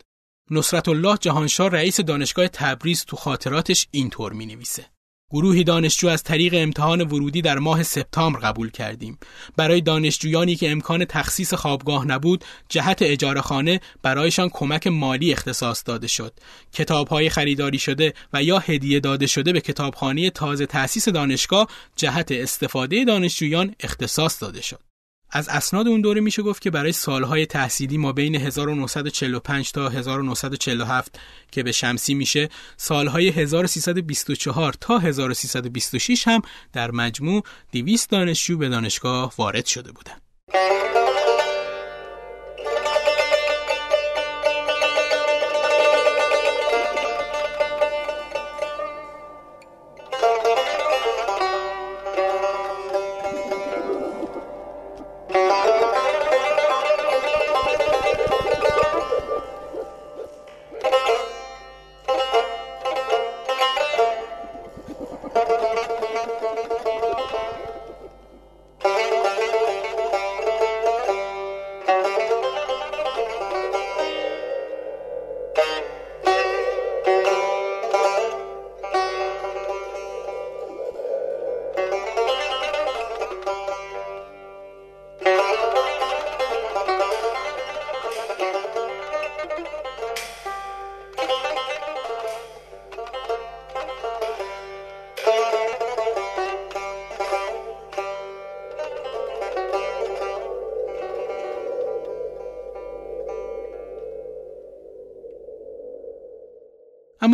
[0.51, 4.94] نصرت الله جهانشاه رئیس دانشگاه تبریز تو خاطراتش اینطور می نویسه.
[5.35, 9.19] گروهی دانشجو از طریق امتحان ورودی در ماه سپتامبر قبول کردیم.
[9.57, 16.07] برای دانشجویانی که امکان تخصیص خوابگاه نبود، جهت اجاره خانه برایشان کمک مالی اختصاص داده
[16.07, 16.33] شد.
[16.73, 23.05] کتابهای خریداری شده و یا هدیه داده شده به کتابخانه تازه تأسیس دانشگاه جهت استفاده
[23.05, 24.94] دانشجویان اختصاص داده شد.
[25.37, 31.19] از اسناد اون دوره میشه گفت که برای سالهای تحصیلی ما بین 1945 تا 1947
[31.53, 36.43] که به شمسی میشه سالهای 1324 تا 1326 هم
[36.73, 37.43] در مجموع
[37.73, 40.23] 200 دانشجو به دانشگاه وارد شده بودند.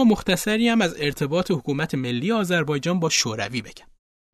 [0.01, 3.87] اما مختصری هم از ارتباط حکومت ملی آذربایجان با شوروی بگم.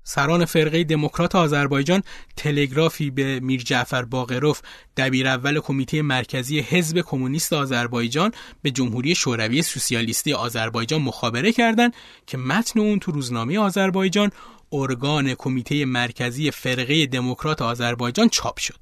[0.04, 2.02] سران فرقه دموکرات آذربایجان
[2.36, 4.60] تلگرافی به میر جعفر باقروف
[4.96, 11.94] دبیر اول کمیته مرکزی حزب کمونیست آذربایجان به جمهوری شوروی سوسیالیستی آذربایجان مخابره کردند
[12.26, 14.30] که متن اون تو روزنامه آذربایجان
[14.72, 18.78] ارگان کمیته مرکزی فرقه دموکرات آذربایجان چاپ شد.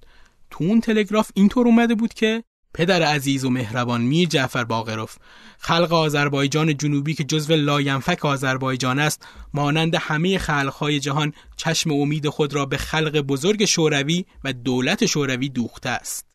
[0.51, 2.45] تو اون تلگراف اینطور اومده بود که
[2.75, 5.17] پدر عزیز و مهربان میر جعفر باقروف.
[5.59, 12.55] خلق آذربایجان جنوبی که جزو لاینفک آذربایجان است مانند همه خلقهای جهان چشم امید خود
[12.55, 16.27] را به خلق بزرگ شوروی و دولت شوروی دوخته است.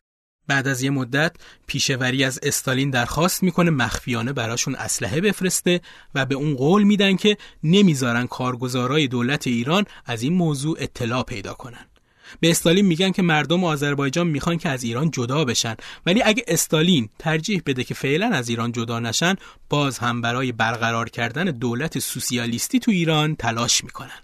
[0.46, 5.80] بعد از یه مدت پیشوری از استالین درخواست می‌کنه مخفیانه براشون اسلحه بفرسته
[6.14, 11.54] و به اون قول میدن که نمی‌ذارن کارگزارای دولت ایران از این موضوع اطلاع پیدا
[11.54, 11.89] کنن.
[12.40, 15.76] به استالین میگن که مردم آذربایجان می‌خوان که از ایران جدا بشن.
[16.06, 19.36] ولی اگه استالین ترجیح بده که فعلا از ایران جدا نشن
[19.68, 24.20] باز هم برای برقرار کردن دولت سوسیالیستی تو ایران تلاش می‌کنن.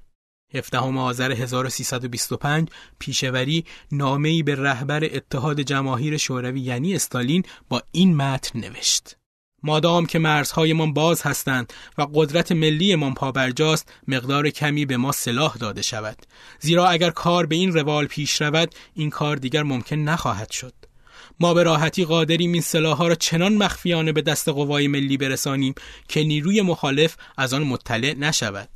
[0.54, 8.60] 17 آذر 1325 پیشوری نامه‌ای به رهبر اتحاد جماهیر شوروی یعنی استالین با این متن
[8.60, 9.16] نوشت.
[9.62, 15.82] مادام که مرزهایمان باز هستند و قدرت ملیمان پابرجاست مقدار کمی به ما سلاح داده
[15.82, 16.16] شود.
[16.60, 20.74] زیرا اگر کار به این روال پیش رود این کار دیگر ممکن نخواهد شد.
[21.40, 25.74] ما به راحتی قادریم این سلاحها را چنان مخفیانه به دست قوای ملی برسانیم
[26.08, 28.68] که نیروی مخالف از آن مطلع نشود.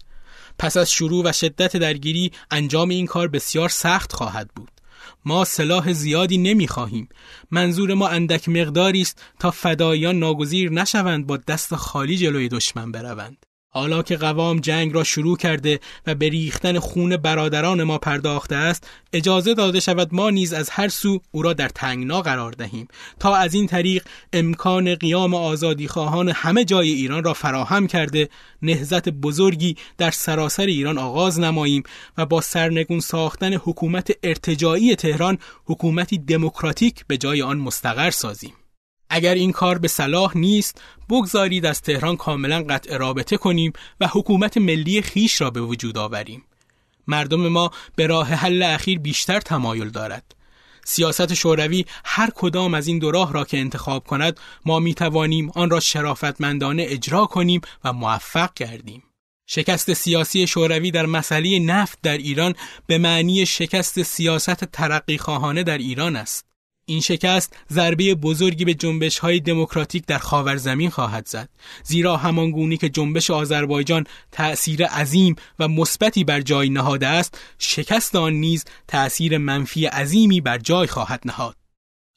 [0.59, 4.80] پس از شروع و شدت درگیری انجام این کار بسیار سخت خواهد بود.
[5.25, 7.09] ما سلاح زیادی نمی خواهیم.
[7.51, 13.50] منظور ما اندک مقداری است تا فدایان ناگزیر نشوند با دست خالی جلوی دشمن بروند.
[13.73, 18.91] حالا که قوام جنگ را شروع کرده و به ریختن خون برادران ما پرداخته است
[19.13, 22.89] اجازه داده شود ما نیز از هر سو او را در تنگنا قرار دهیم
[23.21, 28.29] تا از این طریق امکان قیام آزادی خواهان همه جای ایران را فراهم کرده
[28.63, 31.83] نهزت بزرگی در سراسر ایران آغاز نماییم
[32.19, 38.53] و با سرنگون ساختن حکومت ارتجاعی تهران حکومتی دموکراتیک به جای آن مستقر سازیم.
[39.11, 44.57] اگر این کار به صلاح نیست بگذارید از تهران کاملا قطع رابطه کنیم و حکومت
[44.57, 46.45] ملی خیش را به وجود آوریم.
[47.07, 50.35] مردم ما به راه حل اخیر بیشتر تمایل دارد.
[50.85, 55.51] سیاست شوروی هر کدام از این دو راه را که انتخاب کند ما می توانیم
[55.55, 59.03] آن را شرافتمندانه اجرا کنیم و موفق گردیم.
[59.47, 62.55] شکست سیاسی شوروی در مسئله نفت در ایران
[62.87, 66.50] به معنی شکست سیاست ترقی خواهانه در ایران است.
[66.91, 71.49] این شکست ضربه بزرگی به جنبش های دموکراتیک در خاورزمین خواهد زد.
[71.85, 78.17] زیرا همان گونی که جنبش آذربایجان تأثیر عظیم و مثبتی بر جای نهاده است شکست
[78.17, 81.60] آن نیز تأثیر منفی عظیمی بر جای خواهد نهاد.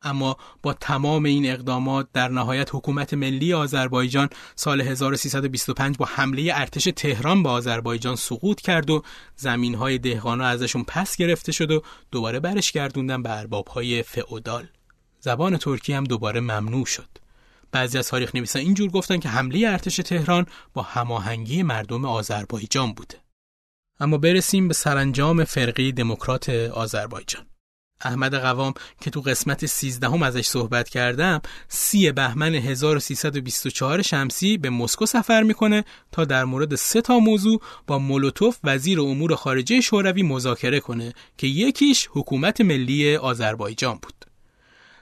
[0.03, 6.87] اما با تمام این اقدامات در نهایت حکومت ملی آذربایجان سال 1325 با حمله ارتش
[6.95, 9.03] تهران به آذربایجان سقوط کرد و
[9.35, 14.67] زمینهای دهقانا ازشون پس گرفته شد و دوباره برش گردوندن به اربابهای فئودال.
[15.19, 17.09] زبان ترکی هم دوباره ممنوع شد.
[17.71, 23.17] بعضی از تاریخ نویسان اینجور گفتن که حمله ارتش تهران با هماهنگی مردم آذربایجان بوده.
[23.99, 27.45] اما برسیم به سرانجام فرقه دموکرات آذربایجان.
[28.03, 34.69] احمد قوام که تو قسمت 13 هم ازش صحبت کردم سی بهمن 1324 شمسی به
[34.69, 40.23] مسکو سفر می‌کنه تا در مورد سه تا موضوع با مولوتوف وزیر امور خارجه شوروی
[40.23, 44.13] مذاکره کنه که یکیش حکومت ملی آذربایجان بود.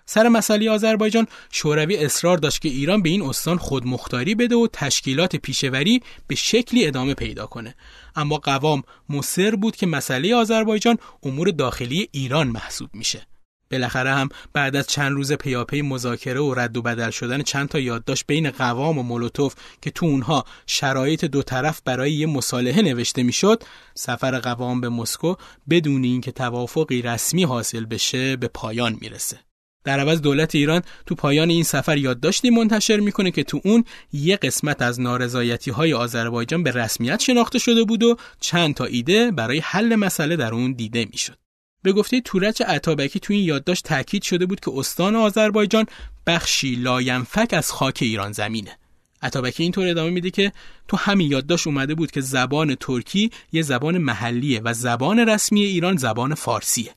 [0.05, 5.35] سر مسئله آذربایجان شوروی اصرار داشت که ایران به این استان خودمختاری بده و تشکیلات
[5.35, 7.75] پیشوری به شکلی ادامه پیدا کنه.
[8.15, 13.27] اما قوام مصر بود که مسئله آذربایجان امور داخلی ایران محسوب میشه.
[13.71, 17.79] بالاخره هم بعد از چند روز پیاپی مذاکره و رد و بدل شدن چند تا
[17.79, 23.23] یادداشت بین قوام و مولوتوف که تو اونها شرایط دو طرف برای یه مصالحه نوشته
[23.23, 23.63] می‌شد
[23.95, 25.35] سفر قوام به مسکو
[25.69, 29.39] بدون اینکه توافقی رسمی حاصل بشه به پایان می‌رسه.
[29.83, 34.37] در عوض دولت ایران تو پایان این سفر یادداشتی منتشر می‌کنه که تو اون یه
[34.37, 39.59] قسمت از نارضایتی های آذربایجان به رسمیت شناخته شده بود و چند تا ایده برای
[39.59, 41.37] حل مسئله در اون دیده می‌شد.
[41.83, 45.85] به گفته تورج عطابکی تو این یادداشت تاکید شده بود که استان آذربایجان
[46.27, 48.77] بخشی لاینفک از خاک ایران زمینه.
[49.21, 50.51] اتابکی اینطور ادامه میده که
[50.87, 55.97] تو همین یادداشت اومده بود که زبان ترکی یه زبان محلیه و زبان رسمی ایران
[55.97, 56.95] زبان فارسیه.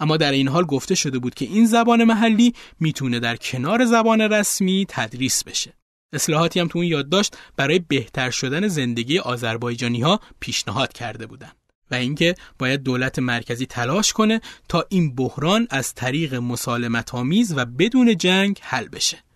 [0.00, 4.20] اما در این حال گفته شده بود که این زبان محلی می‌تونه در کنار زبان
[4.20, 5.74] رسمی تدریس بشه.
[6.12, 11.56] اصلاحاتی هم تو اون یادداشت برای بهتر شدن زندگی آذربایجانی ها پیشنهاد کرده بودند.
[11.90, 17.64] و اینکه باید دولت مرکزی تلاش کنه تا این بحران از طریق مسالمت آمیز و
[17.64, 19.27] بدون جنگ حل بشه.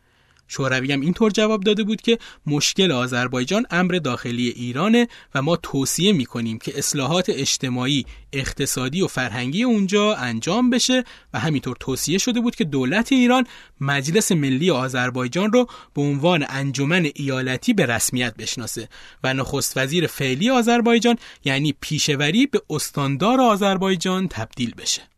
[0.52, 6.12] شوروی هم اینطور جواب داده بود که مشکل آذربایجان امر داخلی ایرانه و ما توصیه
[6.12, 12.54] می‌کنیم که اصلاحات اجتماعی، اقتصادی و فرهنگی اونجا انجام بشه و همینطور توصیه شده بود
[12.54, 13.46] که دولت ایران
[13.80, 18.88] مجلس ملی آذربایجان رو به عنوان انجمن ایالتی به رسمیت بشناسه
[19.24, 25.11] و نخست وزیر فعلی آذربایجان یعنی پیشوری به استاندار آذربایجان تبدیل بشه.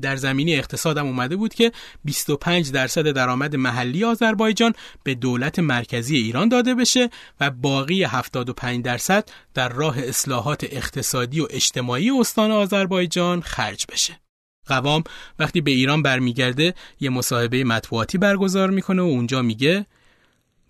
[0.00, 1.72] در زمینی اقتصادم اومده بود که
[2.04, 4.72] 25 درصد درآمد محلی آذربایجان
[5.02, 11.46] به دولت مرکزی ایران داده بشه و باقی 75 درصد در راه اصلاحات اقتصادی و
[11.50, 14.20] اجتماعی استان آذربایجان خرج بشه.
[14.66, 15.04] قوام
[15.38, 19.86] وقتی به ایران برمیگرده یه مصاحبه مطبوعاتی برگزار می‌کنه و اونجا میگه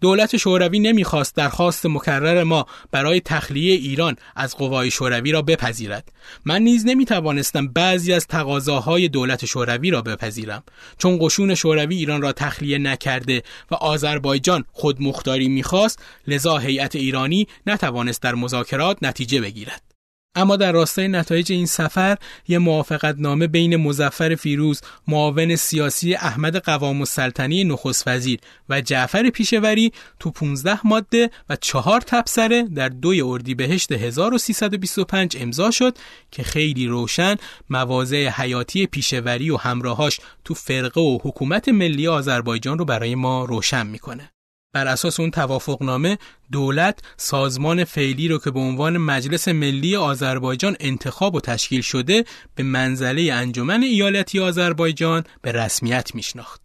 [0.01, 6.13] دولت شوروی نمی‌خواست درخواست مکرر ما برای تخلیه ایران از قوای شوروی را بپذیرد.
[6.45, 10.63] من نیز نمی‌توانستم بعضی از تقاضاهای دولت شوروی را بپذیرم.
[10.99, 18.23] چون قشون شوروی ایران را تخلیه نکرده و آذربایجان خودمختاری می‌خواست لذا هیئت ایرانی نتوانست
[18.23, 19.94] در مذاکرات نتیجه بگیرد.
[20.35, 22.17] اما در راستای نتایج این سفر
[22.49, 29.31] یه موافقت نامه بین مزفر فیروز معاون سیاسی احمد قوام السلطنی نخست وزیر و جعفر
[29.31, 35.99] پیشوری تو 15 ماده و چهار تبصره در دوی اردیبهشت 1325 امضا شد
[36.31, 37.37] که خیلی روشن
[37.71, 43.87] مواضع حیاتی پیشوری و همراهاش تو فرقه و حکومت ملی آذربایجان رو برای ما روشن
[43.87, 44.34] می‌کنه.
[44.75, 46.19] بر اساس اون توافقنامه
[46.53, 52.63] دولت سازمان فعلی رو که به عنوان مجلس ملی آذربایجان انتخاب و تشکیل شده به
[52.63, 56.63] منزله انجمن ایالتی آذربایجان به رسمیت میشناخت.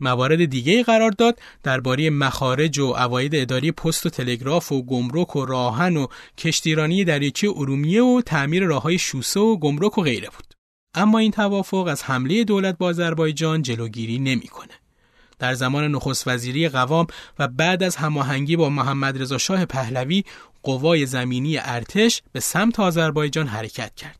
[0.00, 5.44] موارد دیگه قرار داد درباره مخارج و اواید اداری پست و تلگراف و گمرک و
[5.44, 6.06] راهن و
[6.38, 10.54] کشتیرانی دریاچه ارومیه و تعمیر راههای شوسه و گمرک و غیره بود.
[10.94, 14.83] اما این توافق از حمله دولت با آذربایجان جلوگیری نمی‌کنه.
[15.44, 17.06] در زمان نخست وزیری قوام
[17.38, 20.24] و بعد از هماهنگی با محمد رضا شاه پهلوی
[20.62, 24.18] قوای زمینی ارتش به سمت آذربایجان حرکت کرد.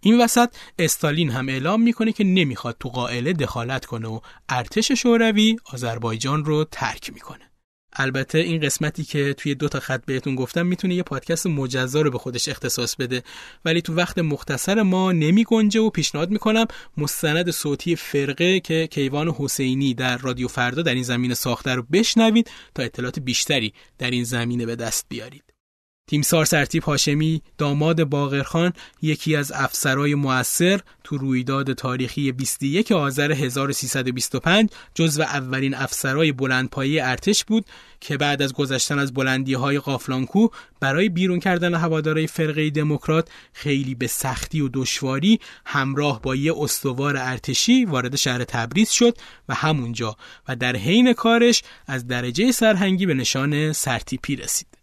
[0.00, 5.56] این وسط استالین هم اعلام می‌کنه که نمی‌خواد تو قائله دخالت کنه و ارتش شوروی
[5.72, 7.50] آذربایجان رو ترک می‌کنه.
[7.96, 12.10] البته این قسمتی که توی دو تا خط بهتون گفتم می‌تونه یه پادکست مجزا رو
[12.10, 13.22] به خودش اختصاص بده.
[13.64, 16.66] ولی تو وقت مختصر ما نمی گنجه و پیشنهاد می‌کنم
[16.96, 22.50] مستند صوتی فرقه که کیوان حسینی در رادیو فردا در این زمینه ساخته رو بشنوید
[22.74, 25.53] تا اطلاعات بیشتری در این زمینه به دست بیارید.
[26.06, 34.70] تیمسار سرتیب هاشمی داماد باقرخان یکی از افسرای مؤثر تو رویداد تاریخی 21 آذر 1325
[34.94, 37.66] جزو اولین افسرای بلندپایه ارتش بود
[38.00, 40.48] که بعد از گذشتن از بلندی های قافلانکو
[40.80, 47.16] برای بیرون کردن هوادارای فرقه دموکرات خیلی به سختی و دشواری همراه با یه استوار
[47.16, 49.16] ارتشی وارد شهر تبریز شد
[49.48, 50.16] و همونجا
[50.48, 54.73] و در حین کارش از درجه سرهنگی به نشان سرتیپی رسید.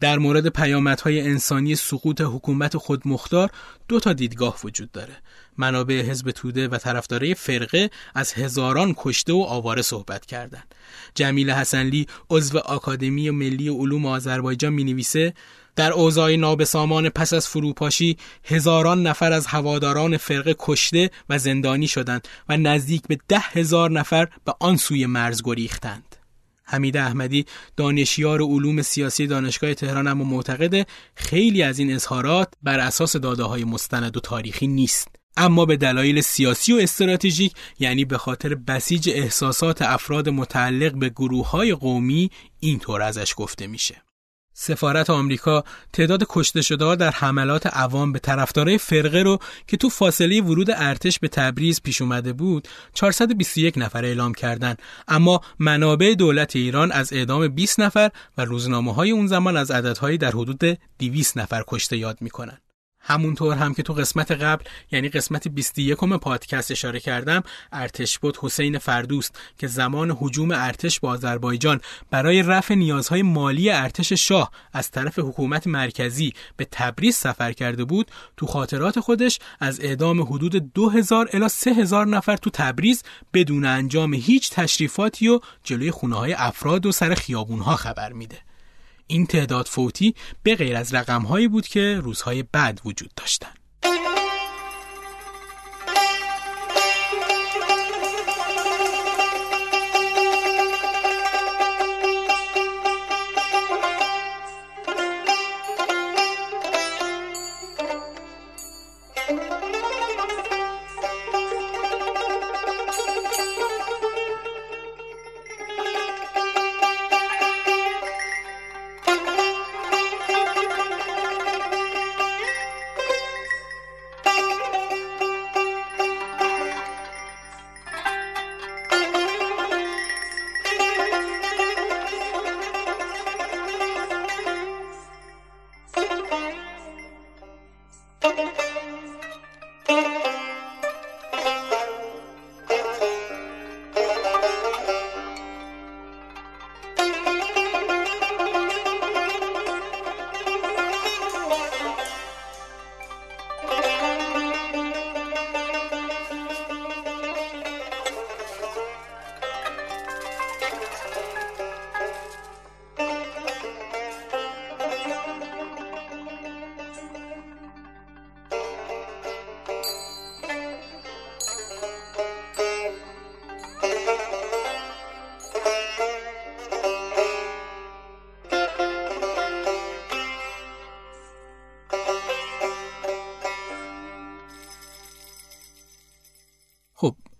[0.00, 3.50] در مورد پیامدهای انسانی سقوط حکومت خودمختار
[3.88, 5.16] دو تا دیدگاه وجود داره.
[5.58, 10.74] منابع حزب توده و طرفدارای فرقه از هزاران کشته و آواره صحبت کردند.
[11.14, 15.34] جمیل حسنلی عضو آکادمی ملی علوم آذربایجان می نویسه
[15.76, 22.28] در اوضاع نابسامان پس از فروپاشی هزاران نفر از هواداران فرقه کشته و زندانی شدند
[22.48, 26.09] و نزدیک به ده هزار نفر به آن سوی مرز گریختند.
[26.70, 27.44] حمید احمدی
[27.76, 33.64] دانشیار علوم سیاسی دانشگاه تهران اما معتقده خیلی از این اظهارات بر اساس داده های
[33.64, 35.08] مستند و تاریخی نیست.
[35.36, 41.50] اما به دلایل سیاسی و استراتژیک یعنی به خاطر بسیج احساسات افراد متعلق به گروه
[41.50, 44.02] های قومی اینطور ازش گفته میشه.
[44.62, 50.42] سفارت آمریکا تعداد کشته شده در حملات عوام به طرفدارای فرقه رو که تو فاصله
[50.42, 54.82] ورود ارتش به تبریز پیش اومده بود 421 نفر اعلام کردند.
[55.08, 60.18] اما منابع دولت ایران از اعدام 20 نفر و روزنامه های اون زمان از عددهایی
[60.18, 62.58] در حدود 200 نفر کشته یاد می‌کنن
[63.00, 67.42] همونطور هم که تو قسمت قبل یعنی قسمت 21 پادکست اشاره کردم
[67.72, 71.80] ارتش بود حسین فردوست که زمان حجوم ارتش با آذربایجان
[72.10, 78.10] برای رفع نیازهای مالی ارتش شاه از طرف حکومت مرکزی به تبریز سفر کرده بود
[78.36, 83.02] تو خاطرات خودش از اعدام حدود 2000 الی 3000 نفر تو تبریز
[83.34, 88.49] بدون انجام هیچ تشریفاتی و جلوی خونه های افراد و سر خیابونها خبر میده.
[89.10, 93.59] این تعداد فوتی به غیر از رقمهایی بود که روزهای بعد وجود داشتند.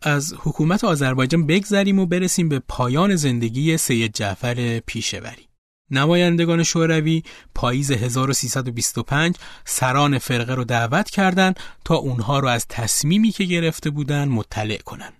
[0.03, 5.49] از حکومت آذربایجان بگذریم و برسیم به پایان زندگی سید جعفر پیشوری.
[5.91, 7.23] نمایندگان شوروی
[7.55, 14.29] پاییز 1325 سران فرقه رو دعوت کردند تا اونها رو از تصمیمی که گرفته بودن
[14.29, 15.20] مطلع کنند.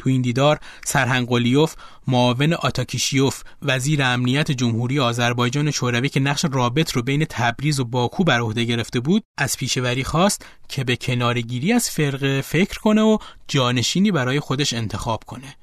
[0.00, 1.74] تو این دیدار سرهنگ قلیوف
[2.06, 8.24] معاون آتاکیشیوف وزیر امنیت جمهوری آذربایجان شوروی که نقش رابط رو بین تبریز و باکو
[8.24, 13.18] بر عهده گرفته بود از پیشوری خواست که به کنارگیری از فرقه فکر کنه و
[13.48, 15.56] جانشینی برای خودش انتخاب کنه.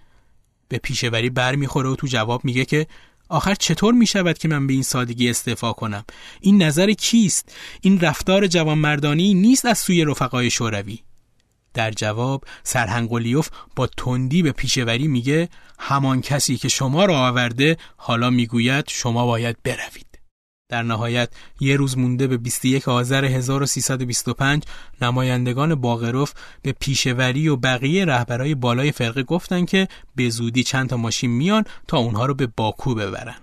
[0.70, 2.88] به پیشوری برمیخوره و تو جواب میگه که
[3.30, 6.04] آخر چطور می شود که من به این سادگی استعفا کنم؟
[6.42, 11.00] این نظر کیست؟ این رفتار جوانمردانی نیست از سوی رفقای شوروی.
[11.74, 15.50] در جواب سرهنگولیوف با تندی به پیشوری میگه
[15.80, 20.08] همان کسی که شما را آورده حالا می‌گوید شما باید بروید.
[20.70, 24.64] در نهایت یه روز مونده به 21 آذر 1325
[25.02, 30.98] نمایندگان باغروف به پیشوری و بقیه رهبرای بالای فرقه گفتن که به زودی چند تا
[30.98, 33.42] ماشین میان تا اونها رو به باکو ببرن.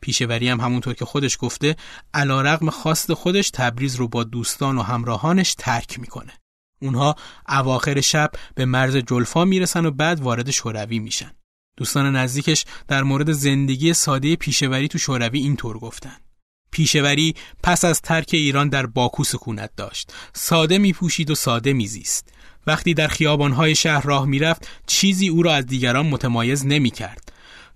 [0.00, 1.76] پیشوری هم همونطور که خودش گفته
[2.14, 6.32] علا رقم خواست خودش تبریز رو با دوستان و همراهانش ترک می‌کنه.
[6.82, 7.16] اونها
[7.48, 11.30] اواخر شب به مرز جلفا می‌رسن و بعد وارد شوروی میشن.
[11.76, 16.16] دوستان نزدیکش در مورد زندگی ساده پیشوری تو شوروی اینطور گفتن.
[16.70, 20.12] پیشوری پس از ترک ایران در باکو سکونت داشت.
[20.32, 22.32] ساده میپوشید و ساده میزیست.
[22.66, 27.32] وقتی در خیابانهای شهر راه می‌رفت چیزی او را از دیگران متمایز نمی‌کرد.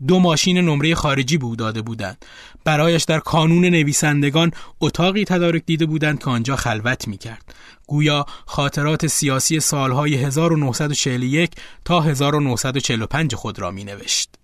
[0.06, 2.24] دو ماشین نمره خارجی به او داده بودند
[2.64, 4.50] برایش در کانون نویسندگان
[4.80, 7.54] اتاقی تدارک دیده بودند که آنجا خلوت می کرد.
[7.92, 11.50] گویا خاطرات سیاسی سالهای 1941
[11.84, 14.34] تا 1945 خود را می نوشت.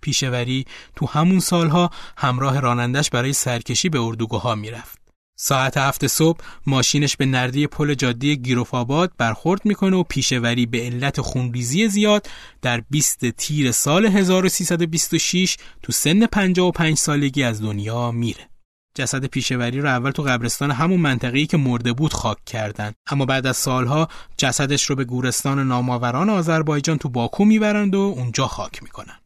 [0.00, 0.64] پیشوری
[0.96, 4.98] تو همون سالها همراه رانندش برای سرکشی به اردوگاه می رفت.
[5.36, 11.20] ساعت هفت صبح ماشینش به نردی پل جاده گیروفاباد برخورد می‌کنه و پیشوری به علت
[11.20, 12.26] خونریزی زیاد
[12.62, 18.50] در 20 تیر سال 1326 تو سن 55 سالگی از دنیا میره.
[18.94, 23.46] جسد پیشوری رو اول تو قبرستان همون منطقه‌ای که مرده بود خاک کردند اما بعد
[23.46, 29.20] از سالها جسدش رو به گورستان ناماوران آذربایجان تو باکو می‌برند و اونجا خاک می‌کنن.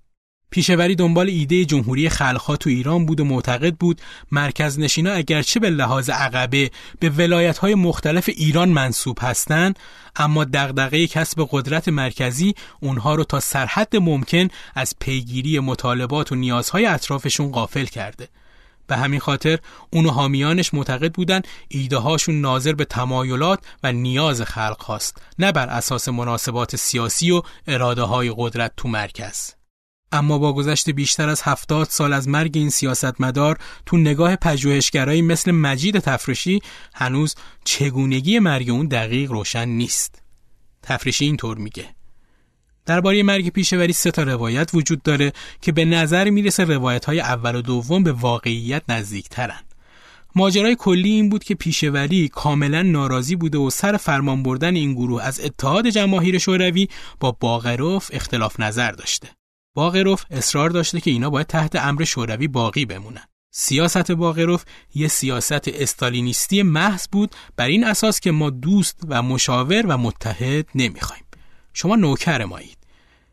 [0.54, 4.00] پیشوری دنبال ایده جمهوری خلقها تو ایران بود و معتقد بود
[4.32, 9.78] مرکز نشینا اگرچه به لحاظ عقبه به ولایت های مختلف ایران منصوب هستند
[10.16, 16.86] اما دغدغه کسب قدرت مرکزی اونها رو تا سرحد ممکن از پیگیری مطالبات و نیازهای
[16.86, 18.28] اطرافشون غافل کرده.
[18.86, 19.58] به همین خاطر
[19.90, 25.52] اون و حامیانش معتقد بودن ایده هاشون ناظر به تمایلات و نیاز خلق هاست نه
[25.52, 29.52] بر اساس مناسبات سیاسی و اراده های قدرت تو مرکز
[30.12, 35.50] اما با گذشت بیشتر از هفتاد سال از مرگ این سیاستمدار تو نگاه پژوهشگرایی مثل
[35.50, 36.60] مجید تفرشی
[36.94, 40.22] هنوز چگونگی مرگ اون دقیق روشن نیست.
[40.82, 41.94] تفرشی اینطور میگه
[42.86, 47.54] درباره مرگ پیشوری سه تا روایت وجود داره که به نظر می‌رسه روایت های اول
[47.54, 49.60] و دوم به واقعیت نزدیکترن.
[50.34, 55.22] ماجرای کلی این بود که پیشوری کاملا ناراضی بوده و سر فرمان بردن این گروه
[55.22, 56.88] از اتحاد جماهیر شوروی
[57.20, 59.28] با باغروف اختلاف نظر داشته.
[59.74, 63.24] باغروف اصرار داشته که اینا باید تحت امر شوروی باقی بمونن.
[63.50, 64.64] سیاست باغروف
[64.94, 70.66] یه سیاست استالینیستی محض بود بر این اساس که ما دوست و مشاور و متحد
[70.74, 71.23] نمی‌خوایم.
[71.74, 72.78] شما نوکر مایید.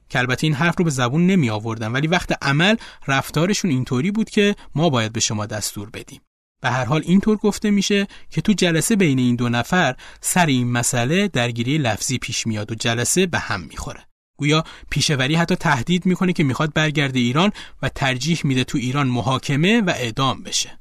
[0.09, 2.75] که البته این حرف رو به زبون نمی آوردن ولی وقت عمل
[3.07, 6.21] رفتارشون اینطوری بود که ما باید به شما دستور بدیم.
[6.61, 10.71] به هر حال اینطور گفته میشه که تو جلسه بین این دو نفر سر این
[10.71, 14.05] مسئله درگیری لفظی پیش میاد و جلسه به هم می‌خوره.
[14.37, 19.81] گویا پیشوری حتی تهدید می‌کنه که می‌خواد برگرده ایران و ترجیح میده تو ایران محاکمه
[19.81, 20.79] و اعدام بشه.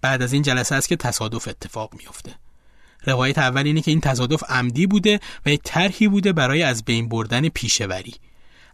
[0.00, 2.34] بعد از این جلسه است که تصادف اتفاق میفته.
[3.06, 7.08] روایت اول اینه که این تصادف عمدی بوده و یک طرحی بوده برای از بین
[7.08, 8.14] بردن پیشوری.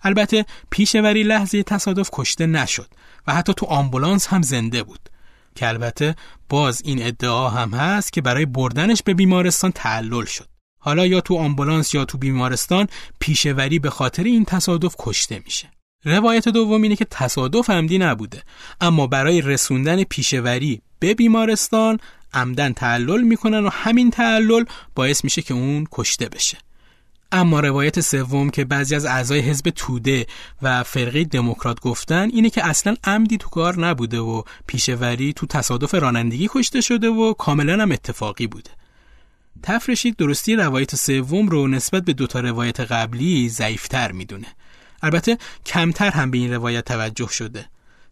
[0.03, 2.89] البته پیشوری لحظه تصادف کشته نشد
[3.27, 5.01] و حتی تو آمبولانس هم زنده بود.
[5.55, 6.15] که البته
[6.49, 10.49] باز این ادعا هم هست که برای بردنش به بیمارستان تعلل شد.
[10.79, 12.87] حالا یا تو آمبولانس یا تو بیمارستان
[13.19, 15.71] پیشوری به خاطر این تصادف کشته میشه.
[16.05, 18.43] روایت دوم اینه که تصادف عمدی نبوده
[18.81, 21.99] اما برای رسوندن پیشوری به بیمارستان
[22.35, 24.65] عمدن تعلل می‌کنن و همین تعلل
[24.95, 26.59] باعث میشه که اون کشته بشه.
[27.33, 30.27] اما روایت سوم که بعضی از اعضای حزب توده
[30.63, 35.95] و فرقه دموکرات گفتن اینه که اصلا عمدی تو کار نبوده و پیشوری تو تصادف
[35.95, 38.71] رانندگی کشته شده و کاملا هم اتفاقی بوده.
[39.63, 44.47] تفرشید درستی روایت سوم رو نسبت به دوتا روایت قبلی ضعیفتر می‌دونه.
[45.03, 47.67] البته کمتر هم به این روایت توجه شده.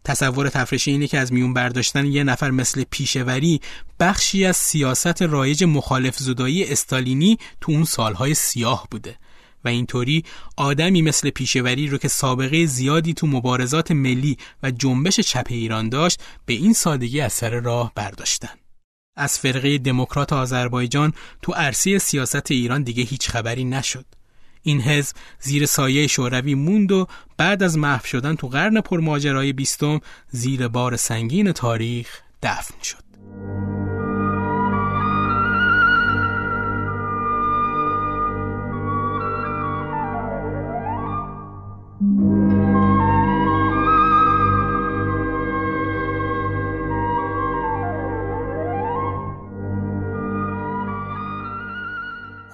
[0.09, 3.61] تصور تفرشی اینه که از میون برداشتن یه نفر مثل پیشوری
[4.01, 9.17] بخشی از سیاست رایج مخالف زدایی استالینی تو اون سالهای سیاه بوده
[9.65, 10.25] و اینطوری
[10.57, 16.23] آدمی مثل پیشوری رو که سابقه زیادی تو مبارزات ملی و جنبش چپ ایران داشت
[16.47, 18.55] به این سادگی از سر راه برداشتن.
[19.17, 24.05] از فرقه دموکرات آذربایجان تو عرصه سیاست ایران دیگه هیچ خبری نشد.
[24.69, 27.07] این حزب زیر سایه شوروی موند و
[27.37, 30.01] بعد از محو شدن تو قرن پرماجرای بیستم
[30.31, 33.78] زیر بار سنگین تاریخ دفن شد.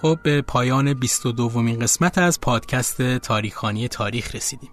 [0.04, 4.70] خب به پایان 22 دومین قسمت از پادکست تاریخانی تاریخ رسیدیم.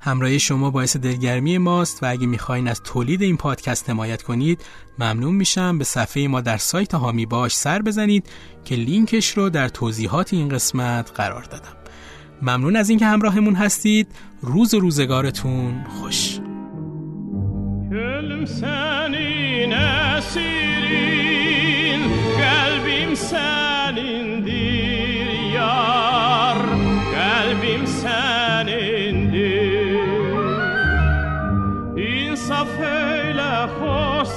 [0.00, 4.64] همراهی شما باعث دلگرمی ماست و اگه می‌خواین از تولید این پادکست حمایت کنید
[4.98, 8.28] ممنون میشم به صفحه ما در سایت هامی باش سر بزنید
[8.64, 11.76] که لینکش رو در توضیحات این قسمت قرار دادم.
[12.42, 14.08] ممنون از اینکه همراهمون هستید.
[14.42, 16.38] روز روزگارتون خوش.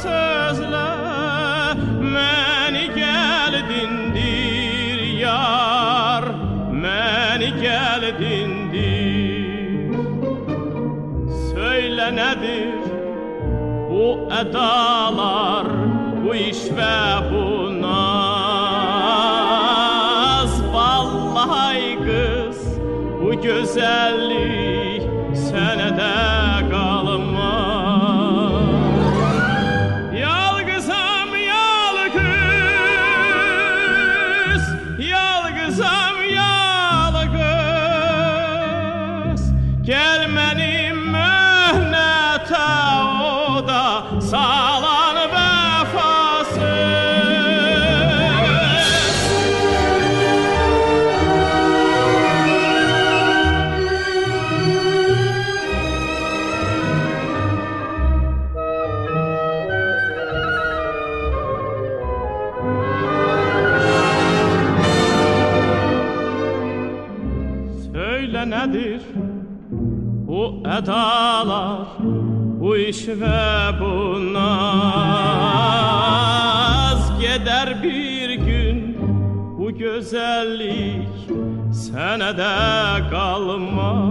[0.05, 0.89] sözle
[2.13, 6.25] Məni gəldindir yar
[6.83, 9.89] Məni gəldindir
[11.49, 12.77] Söylə nədir
[13.89, 14.05] bu
[14.41, 15.67] ədalar
[16.25, 16.97] Bu iş və
[17.29, 17.43] bu
[17.83, 17.93] naz?
[20.73, 22.59] Vallahi qız
[23.21, 24.54] bu gözəllik
[68.49, 69.01] nedir?
[70.27, 71.87] Bu edalar
[72.59, 74.45] bu iş ve bu naz.
[77.19, 78.97] Gider bir gün
[79.59, 81.07] bu güzellik
[81.73, 82.55] senede
[83.11, 84.04] kalmaz